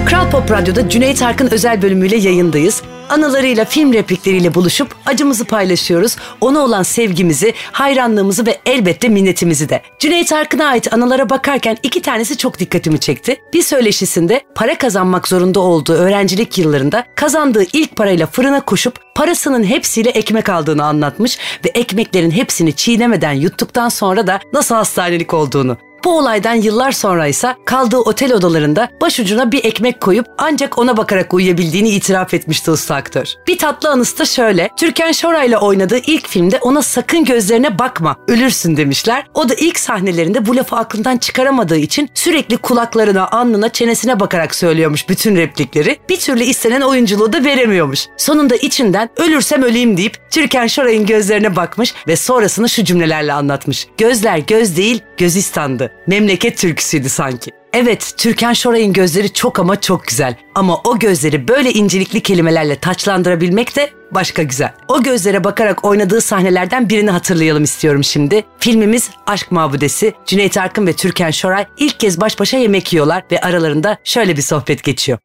Kral 0.05 0.31
Pop 0.31 0.51
Radyo'da 0.51 0.89
Cüneyt 0.89 1.21
Arkın 1.21 1.49
özel 1.51 1.81
bölümüyle 1.81 2.15
yayındayız. 2.17 2.81
Anılarıyla, 3.09 3.65
film 3.65 3.93
replikleriyle 3.93 4.53
buluşup 4.53 4.95
acımızı 5.05 5.45
paylaşıyoruz. 5.45 6.15
Ona 6.41 6.59
olan 6.59 6.83
sevgimizi, 6.83 7.53
hayranlığımızı 7.71 8.45
ve 8.45 8.59
elbette 8.65 9.09
minnetimizi 9.09 9.69
de. 9.69 9.81
Cüneyt 9.99 10.31
Arkın'a 10.31 10.65
ait 10.65 10.93
anılara 10.93 11.29
bakarken 11.29 11.77
iki 11.83 12.01
tanesi 12.01 12.37
çok 12.37 12.59
dikkatimi 12.59 12.99
çekti. 12.99 13.37
Bir 13.53 13.61
söyleşisinde 13.61 14.41
para 14.55 14.77
kazanmak 14.77 15.27
zorunda 15.27 15.59
olduğu 15.59 15.93
öğrencilik 15.93 16.57
yıllarında 16.57 17.05
kazandığı 17.15 17.63
ilk 17.73 17.95
parayla 17.95 18.27
fırına 18.27 18.61
koşup 18.61 18.99
parasının 19.15 19.63
hepsiyle 19.63 20.09
ekmek 20.09 20.49
aldığını 20.49 20.85
anlatmış 20.85 21.37
ve 21.65 21.69
ekmeklerin 21.69 22.31
hepsini 22.31 22.73
çiğnemeden 22.73 23.33
yuttuktan 23.33 23.89
sonra 23.89 24.27
da 24.27 24.39
nasıl 24.53 24.75
hastanelik 24.75 25.33
olduğunu. 25.33 25.77
Bu 26.03 26.17
olaydan 26.17 26.55
yıllar 26.55 26.91
sonra 26.91 27.27
ise 27.27 27.55
kaldığı 27.65 27.97
otel 27.97 28.33
odalarında 28.33 28.89
başucuna 29.01 29.51
bir 29.51 29.65
ekmek 29.65 30.01
koyup 30.01 30.25
ancak 30.37 30.77
ona 30.77 30.97
bakarak 30.97 31.33
uyuyabildiğini 31.33 31.89
itiraf 31.89 32.33
etmişti 32.33 32.71
usta 32.71 32.95
aktör. 32.95 33.25
Bir 33.47 33.57
tatlı 33.57 33.89
anısı 33.89 34.19
da 34.19 34.25
şöyle. 34.25 34.69
Türkan 34.77 35.11
Şoray 35.11 35.47
ile 35.47 35.57
oynadığı 35.57 35.97
ilk 35.97 36.27
filmde 36.27 36.59
ona 36.61 36.81
sakın 36.81 37.25
gözlerine 37.25 37.79
bakma, 37.79 38.15
ölürsün 38.27 38.77
demişler. 38.77 39.25
O 39.33 39.49
da 39.49 39.53
ilk 39.53 39.79
sahnelerinde 39.79 40.45
bu 40.45 40.55
lafı 40.55 40.75
aklından 40.75 41.17
çıkaramadığı 41.17 41.77
için 41.77 42.09
sürekli 42.13 42.57
kulaklarına, 42.57 43.27
alnına, 43.27 43.69
çenesine 43.69 44.19
bakarak 44.19 44.55
söylüyormuş 44.55 45.09
bütün 45.09 45.35
replikleri. 45.35 45.99
Bir 46.09 46.19
türlü 46.19 46.43
istenen 46.43 46.81
oyunculuğu 46.81 47.33
da 47.33 47.43
veremiyormuş. 47.43 48.07
Sonunda 48.17 48.55
içinden 48.55 49.09
ölürsem 49.17 49.63
öleyim 49.63 49.97
deyip 49.97 50.31
Türkan 50.31 50.67
Şoray'ın 50.67 51.05
gözlerine 51.05 51.55
bakmış 51.55 51.93
ve 52.07 52.15
sonrasını 52.15 52.69
şu 52.69 52.83
cümlelerle 52.83 53.33
anlatmış. 53.33 53.87
Gözler 53.97 54.37
göz 54.37 54.77
değil, 54.77 55.01
gözistandı. 55.17 55.92
Memleket 56.07 56.57
türküsüydü 56.57 57.09
sanki. 57.09 57.51
Evet, 57.73 58.13
Türkan 58.17 58.53
Şoray'ın 58.53 58.93
gözleri 58.93 59.33
çok 59.33 59.59
ama 59.59 59.81
çok 59.81 60.07
güzel. 60.07 60.35
Ama 60.55 60.81
o 60.83 60.99
gözleri 60.99 61.47
böyle 61.47 61.71
incelikli 61.71 62.21
kelimelerle 62.23 62.75
taçlandırabilmek 62.75 63.75
de 63.75 63.89
başka 64.11 64.43
güzel. 64.43 64.73
O 64.87 65.03
gözlere 65.03 65.43
bakarak 65.43 65.85
oynadığı 65.85 66.21
sahnelerden 66.21 66.89
birini 66.89 67.11
hatırlayalım 67.11 67.63
istiyorum 67.63 68.03
şimdi. 68.03 68.43
Filmimiz 68.59 69.09
Aşk 69.27 69.51
Mabudesi. 69.51 70.13
Cüneyt 70.25 70.57
Arkın 70.57 70.87
ve 70.87 70.93
Türkan 70.93 71.31
Şoray 71.31 71.65
ilk 71.77 71.99
kez 71.99 72.21
baş 72.21 72.39
başa 72.39 72.57
yemek 72.57 72.93
yiyorlar 72.93 73.23
ve 73.31 73.41
aralarında 73.41 73.97
şöyle 74.03 74.37
bir 74.37 74.41
sohbet 74.41 74.83
geçiyor. 74.83 75.17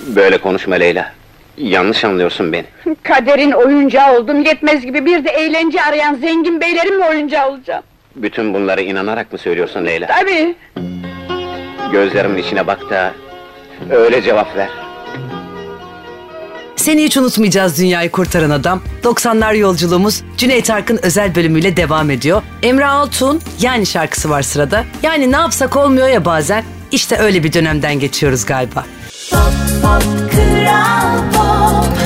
Böyle 0.00 0.38
konuşma 0.38 0.74
Leyla. 0.74 1.12
Yanlış 1.56 2.04
anlıyorsun 2.04 2.52
beni. 2.52 2.64
Kaderin 3.02 3.50
oyuncağı 3.52 4.16
oldum 4.18 4.42
yetmez 4.42 4.82
gibi 4.82 5.06
bir 5.06 5.24
de 5.24 5.30
eğlence 5.30 5.82
arayan 5.82 6.14
zengin 6.14 6.60
beylerin 6.60 6.98
mi 6.98 7.04
oyuncağı 7.04 7.48
olacağım? 7.50 7.82
Bütün 8.22 8.54
bunları 8.54 8.82
inanarak 8.82 9.32
mı 9.32 9.38
söylüyorsun 9.38 9.86
Leyla? 9.86 10.06
Tabii. 10.06 10.54
Gözlerimin 11.92 12.42
içine 12.42 12.66
bak 12.66 12.90
da 12.90 13.12
öyle 13.90 14.22
cevap 14.22 14.56
ver. 14.56 14.68
Seni 16.76 17.04
hiç 17.04 17.16
unutmayacağız 17.16 17.78
dünyayı 17.78 18.10
kurtaran 18.10 18.50
adam. 18.50 18.82
90'lar 19.02 19.56
yolculuğumuz 19.56 20.22
Cüneyt 20.36 20.70
Arkın 20.70 21.00
özel 21.02 21.34
bölümüyle 21.34 21.76
devam 21.76 22.10
ediyor. 22.10 22.42
Emre 22.62 22.86
Altun 22.86 23.40
yani 23.60 23.86
şarkısı 23.86 24.30
var 24.30 24.42
sırada. 24.42 24.84
Yani 25.02 25.32
ne 25.32 25.36
yapsak 25.36 25.76
olmuyor 25.76 26.08
ya 26.08 26.24
bazen. 26.24 26.64
İşte 26.92 27.16
öyle 27.18 27.44
bir 27.44 27.52
dönemden 27.52 27.98
geçiyoruz 28.00 28.46
galiba. 28.46 28.84
Kral 30.30 31.18
Pop 31.32 31.99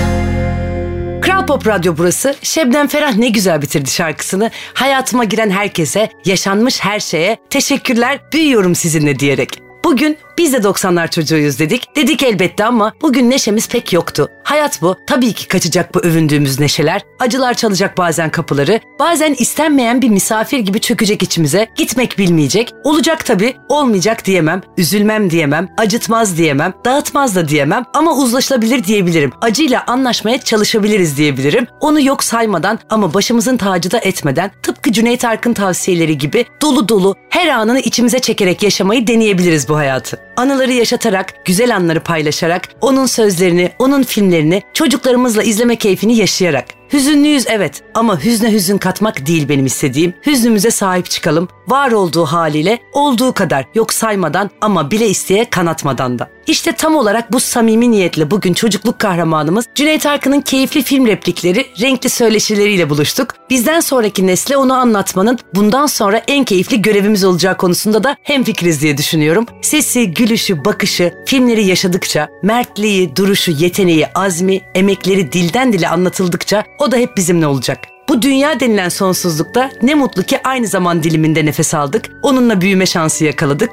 Radyo 1.49 1.95
burası. 1.99 2.35
Şebnem 2.43 2.89
Ferah 2.89 3.17
ne 3.17 3.29
güzel 3.29 3.63
bitirdi 3.63 3.91
şarkısını. 3.91 4.51
Hayatıma 4.75 5.25
giren 5.25 5.51
herkese, 5.51 6.11
yaşanmış 6.25 6.81
her 6.81 7.01
şeye 7.01 7.39
teşekkürler, 7.51 8.21
büyüyorum 8.33 8.75
sizinle 8.75 9.19
diyerek. 9.19 9.49
Bugün 9.85 10.17
biz 10.39 10.53
de 10.53 10.57
90'lar 10.57 11.11
çocuğuyuz 11.11 11.59
dedik. 11.59 11.97
Dedik 11.97 12.23
elbette 12.23 12.65
ama 12.65 12.93
bugün 13.03 13.31
neşemiz 13.31 13.69
pek 13.69 13.93
yoktu. 13.93 14.29
Hayat 14.45 14.83
bu. 14.83 14.97
Tabii 15.07 15.33
ki 15.33 15.49
kaçacak 15.49 15.95
bu 15.95 15.99
övündüğümüz 15.99 16.61
neşeler. 16.61 17.03
Acılar 17.19 17.55
çalacak 17.55 17.99
bazen 17.99 18.31
kapıları. 18.31 18.81
Bazen 18.99 19.35
istenmeyen 19.39 20.03
bir 20.03 20.09
misafir 20.09 20.59
gibi 20.59 20.81
çökecek 20.81 21.23
içimize. 21.23 21.67
Gitmek 21.77 22.19
bilmeyecek. 22.19 22.73
Olacak 22.85 23.25
tabii. 23.25 23.57
Olmayacak 23.69 24.25
diyemem. 24.25 24.61
Üzülmem 24.79 25.31
diyemem. 25.31 25.69
Acıtmaz 25.79 26.37
diyemem. 26.37 26.73
Dağıtmaz 26.85 27.37
da 27.37 27.49
diyemem. 27.49 27.85
Ama 27.95 28.17
uzlaşılabilir 28.17 28.85
diyebilirim. 28.85 29.33
Acıyla 29.41 29.85
anlaşmaya 29.87 30.41
çalışabiliriz 30.41 31.17
diyebilirim. 31.17 31.67
Onu 31.81 32.01
yok 32.01 32.25
saymadan 32.25 32.79
ama 32.91 33.15
başımızın 33.15 33.57
tacı 33.57 33.91
da 33.91 33.99
etmeden 33.99 34.51
tıpkı 34.63 34.93
Cüneyt 34.93 35.25
Arkın 35.25 35.53
tavsiyeleri 35.53 36.19
gibi 36.19 36.45
dolu 36.63 36.89
dolu 36.89 37.15
her 37.31 37.49
anını 37.49 37.81
içimize 37.81 38.19
çekerek 38.19 38.63
yaşamayı 38.63 39.07
deneyebiliriz 39.07 39.69
bu 39.69 39.77
hayatı. 39.77 40.24
Anıları 40.37 40.73
yaşatarak, 40.73 41.35
güzel 41.45 41.77
anları 41.77 42.01
paylaşarak, 42.01 42.69
onun 42.81 43.07
sözlerini, 43.07 43.73
onun 43.79 44.03
filmlerini 44.03 44.63
çocuklarımızla 44.73 45.43
izleme 45.43 45.77
keyfini 45.77 46.17
yaşayarak. 46.17 46.65
Hüzünlüyüz 46.93 47.45
evet 47.49 47.83
ama 47.95 48.25
hüzne 48.25 48.53
hüzün 48.53 48.79
katmak 48.79 49.27
değil 49.27 49.49
benim 49.49 49.67
istediğim. 49.67 50.15
Hüznümüze 50.27 50.71
sahip 50.71 51.11
çıkalım. 51.11 51.49
Var 51.69 51.93
olduğu 51.93 52.25
haliyle 52.25 52.79
olduğu 52.93 53.33
kadar 53.33 53.65
yok 53.75 53.93
saymadan 53.93 54.51
ama 54.61 54.91
bile 54.91 55.09
isteye 55.09 55.51
kanatmadan 55.51 56.19
da. 56.19 56.29
İşte 56.47 56.73
tam 56.73 56.97
olarak 56.97 57.33
bu 57.33 57.41
samimi 57.41 57.91
niyetle 57.91 58.31
bugün 58.31 58.55
çocukluk 58.55 58.99
kahramanımız 58.99 59.65
Cüneyt 59.75 60.07
Arkın'ın 60.07 60.41
keyifli 60.41 60.83
film 60.83 61.07
replikleri, 61.07 61.67
renkli 61.81 62.11
söyleşileriyle 62.11 62.91
buluştuk. 62.91 63.35
Bizden 63.51 63.81
sonraki 63.81 64.27
nesle 64.27 64.57
onu 64.57 64.75
anlatmanın 64.75 65.39
bundan 65.55 65.87
sonra 65.87 66.23
en 66.29 66.45
keyifli 66.45 66.83
görevimiz 66.83 67.25
olacağı 67.25 67.57
konusunda 67.57 68.05
da 68.05 68.17
hemfikiriz 68.23 68.83
diye 68.83 68.99
düşünüyorum. 68.99 69.47
Sesi, 69.63 70.11
gülüşü, 70.15 70.65
bakışı, 70.65 71.15
filmleri 71.27 71.65
yaşadıkça, 71.65 72.29
mertliği, 72.43 73.17
duruşu, 73.17 73.51
yeteneği, 73.51 74.07
azmi, 74.15 74.61
emekleri 74.75 75.33
dilden 75.33 75.73
dile 75.73 75.89
anlatıldıkça 75.89 76.65
o 76.79 76.91
da 76.93 76.97
hep 76.97 77.17
bizimle 77.17 77.47
olacak. 77.47 77.79
Bu 78.09 78.23
dünya 78.23 78.61
denilen 78.61 78.89
sonsuzlukta 78.89 79.71
ne 79.83 79.95
mutlu 79.95 80.23
ki 80.23 80.39
aynı 80.45 80.67
zaman 80.67 81.03
diliminde 81.03 81.47
nefes 81.47 81.75
aldık. 81.75 82.11
Onunla 82.23 82.61
büyüme 82.61 82.87
şansı 82.87 83.25
yakaladık. 83.25 83.71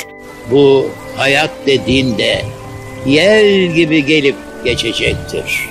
Bu 0.52 0.88
hayat 1.18 1.52
dediğin 1.68 2.18
de 2.18 2.46
yel 3.06 3.72
gibi 3.72 4.06
gelip 4.06 4.36
geçecektir. 4.66 5.70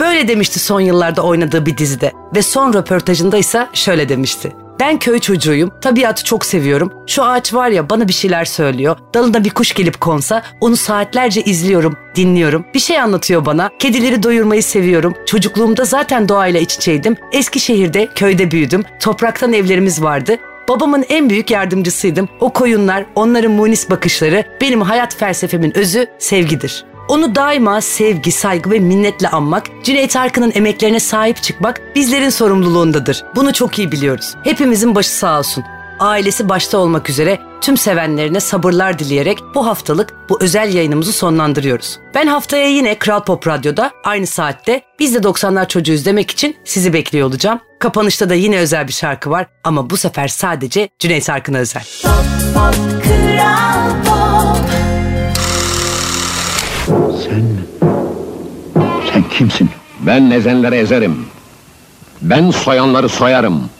Böyle 0.00 0.28
demişti 0.28 0.58
son 0.58 0.80
yıllarda 0.80 1.22
oynadığı 1.22 1.66
bir 1.66 1.76
dizide 1.76 2.12
ve 2.34 2.42
son 2.42 2.74
röportajında 2.74 3.36
ise 3.36 3.66
şöyle 3.72 4.08
demişti. 4.08 4.52
Ben 4.80 4.98
köy 4.98 5.18
çocuğuyum, 5.18 5.72
tabiatı 5.80 6.24
çok 6.24 6.46
seviyorum. 6.46 6.92
Şu 7.06 7.24
ağaç 7.24 7.54
var 7.54 7.68
ya 7.68 7.90
bana 7.90 8.08
bir 8.08 8.12
şeyler 8.12 8.44
söylüyor. 8.44 8.96
Dalına 9.14 9.44
bir 9.44 9.50
kuş 9.50 9.74
gelip 9.74 10.00
konsa 10.00 10.42
onu 10.60 10.76
saatlerce 10.76 11.42
izliyorum, 11.42 11.96
dinliyorum. 12.14 12.64
Bir 12.74 12.78
şey 12.78 13.00
anlatıyor 13.00 13.46
bana. 13.46 13.70
Kedileri 13.78 14.22
doyurmayı 14.22 14.62
seviyorum. 14.62 15.14
Çocukluğumda 15.26 15.84
zaten 15.84 16.28
doğayla 16.28 16.60
iç 16.60 16.74
içeydim. 16.74 17.16
Eskişehir'de, 17.32 18.08
köyde 18.14 18.50
büyüdüm. 18.50 18.84
Topraktan 19.00 19.52
evlerimiz 19.52 20.02
vardı. 20.02 20.36
Babamın 20.68 21.04
en 21.08 21.30
büyük 21.30 21.50
yardımcısıydım. 21.50 22.28
O 22.40 22.52
koyunlar, 22.52 23.06
onların 23.14 23.52
munis 23.52 23.90
bakışları 23.90 24.44
benim 24.60 24.80
hayat 24.80 25.16
felsefemin 25.16 25.78
özü 25.78 26.06
sevgidir. 26.18 26.84
Onu 27.08 27.34
daima 27.34 27.80
sevgi, 27.80 28.32
saygı 28.32 28.70
ve 28.70 28.78
minnetle 28.78 29.28
anmak, 29.28 29.66
Cüneyt 29.84 30.16
Arkın'ın 30.16 30.52
emeklerine 30.54 31.00
sahip 31.00 31.42
çıkmak 31.42 31.80
bizlerin 31.94 32.30
sorumluluğundadır. 32.30 33.24
Bunu 33.36 33.52
çok 33.52 33.78
iyi 33.78 33.92
biliyoruz. 33.92 34.34
Hepimizin 34.44 34.94
başı 34.94 35.10
sağ 35.10 35.38
olsun. 35.38 35.64
Ailesi 36.00 36.48
başta 36.48 36.78
olmak 36.78 37.10
üzere 37.10 37.38
tüm 37.60 37.76
sevenlerine 37.76 38.40
sabırlar 38.40 38.98
dileyerek 38.98 39.38
bu 39.54 39.66
haftalık 39.66 40.14
bu 40.28 40.38
özel 40.40 40.74
yayınımızı 40.74 41.12
sonlandırıyoruz. 41.12 41.98
Ben 42.14 42.26
haftaya 42.26 42.68
yine 42.68 42.98
Kral 42.98 43.24
Pop 43.24 43.46
Radyo'da 43.46 43.90
aynı 44.04 44.26
saatte 44.26 44.82
biz 44.98 45.14
de 45.14 45.18
90'lar 45.18 45.68
çocuğuyuz 45.68 46.06
demek 46.06 46.30
için 46.30 46.56
sizi 46.64 46.92
bekliyor 46.92 47.28
olacağım. 47.28 47.60
Kapanışta 47.78 48.30
da 48.30 48.34
yine 48.34 48.58
özel 48.58 48.88
bir 48.88 48.92
şarkı 48.92 49.30
var 49.30 49.46
ama 49.64 49.90
bu 49.90 49.96
sefer 49.96 50.28
sadece 50.28 50.88
Cüneyt 50.98 51.30
Arkın'a 51.30 51.58
özel. 51.58 51.82
Sen, 51.84 52.10
sen 59.16 59.28
kimsin? 59.28 59.70
Ben 60.00 60.30
ezenleri 60.30 60.74
ezerim. 60.74 61.26
Ben 62.22 62.50
soyanları 62.50 63.08
soyarım. 63.08 63.70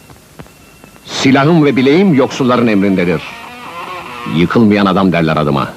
Silahım 1.04 1.64
ve 1.64 1.76
bileğim 1.76 2.14
yoksulların 2.14 2.66
emrindedir. 2.66 3.22
Yıkılmayan 4.36 4.86
adam 4.86 5.12
derler 5.12 5.36
adıma. 5.36 5.68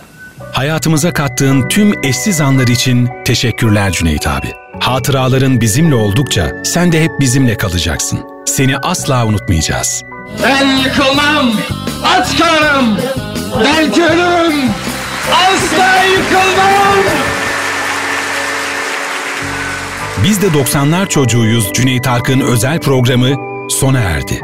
Hayatımıza 0.53 1.13
kattığın 1.13 1.67
tüm 1.67 2.03
eşsiz 2.03 2.41
anlar 2.41 2.67
için 2.67 3.09
teşekkürler 3.25 3.91
Cüneyt 3.91 4.27
abi. 4.27 4.47
Hatıraların 4.79 5.61
bizimle 5.61 5.95
oldukça 5.95 6.51
sen 6.63 6.91
de 6.91 7.03
hep 7.03 7.11
bizimle 7.19 7.57
kalacaksın. 7.57 8.19
Seni 8.45 8.77
asla 8.77 9.25
unutmayacağız. 9.25 10.03
Ben 10.43 10.65
yıkılmam, 10.77 11.51
aç 12.05 12.37
kalırım, 12.37 12.97
belki 13.65 14.03
ölürüm, 14.03 14.69
asla 15.31 16.03
yıkılmam. 16.03 17.38
Biz 20.23 20.41
de 20.41 20.47
90'lar 20.47 21.09
çocuğuyuz 21.09 21.73
Cüneyt 21.73 22.07
Arkın 22.07 22.39
özel 22.39 22.81
programı 22.81 23.35
sona 23.69 23.99
erdi. 23.99 24.41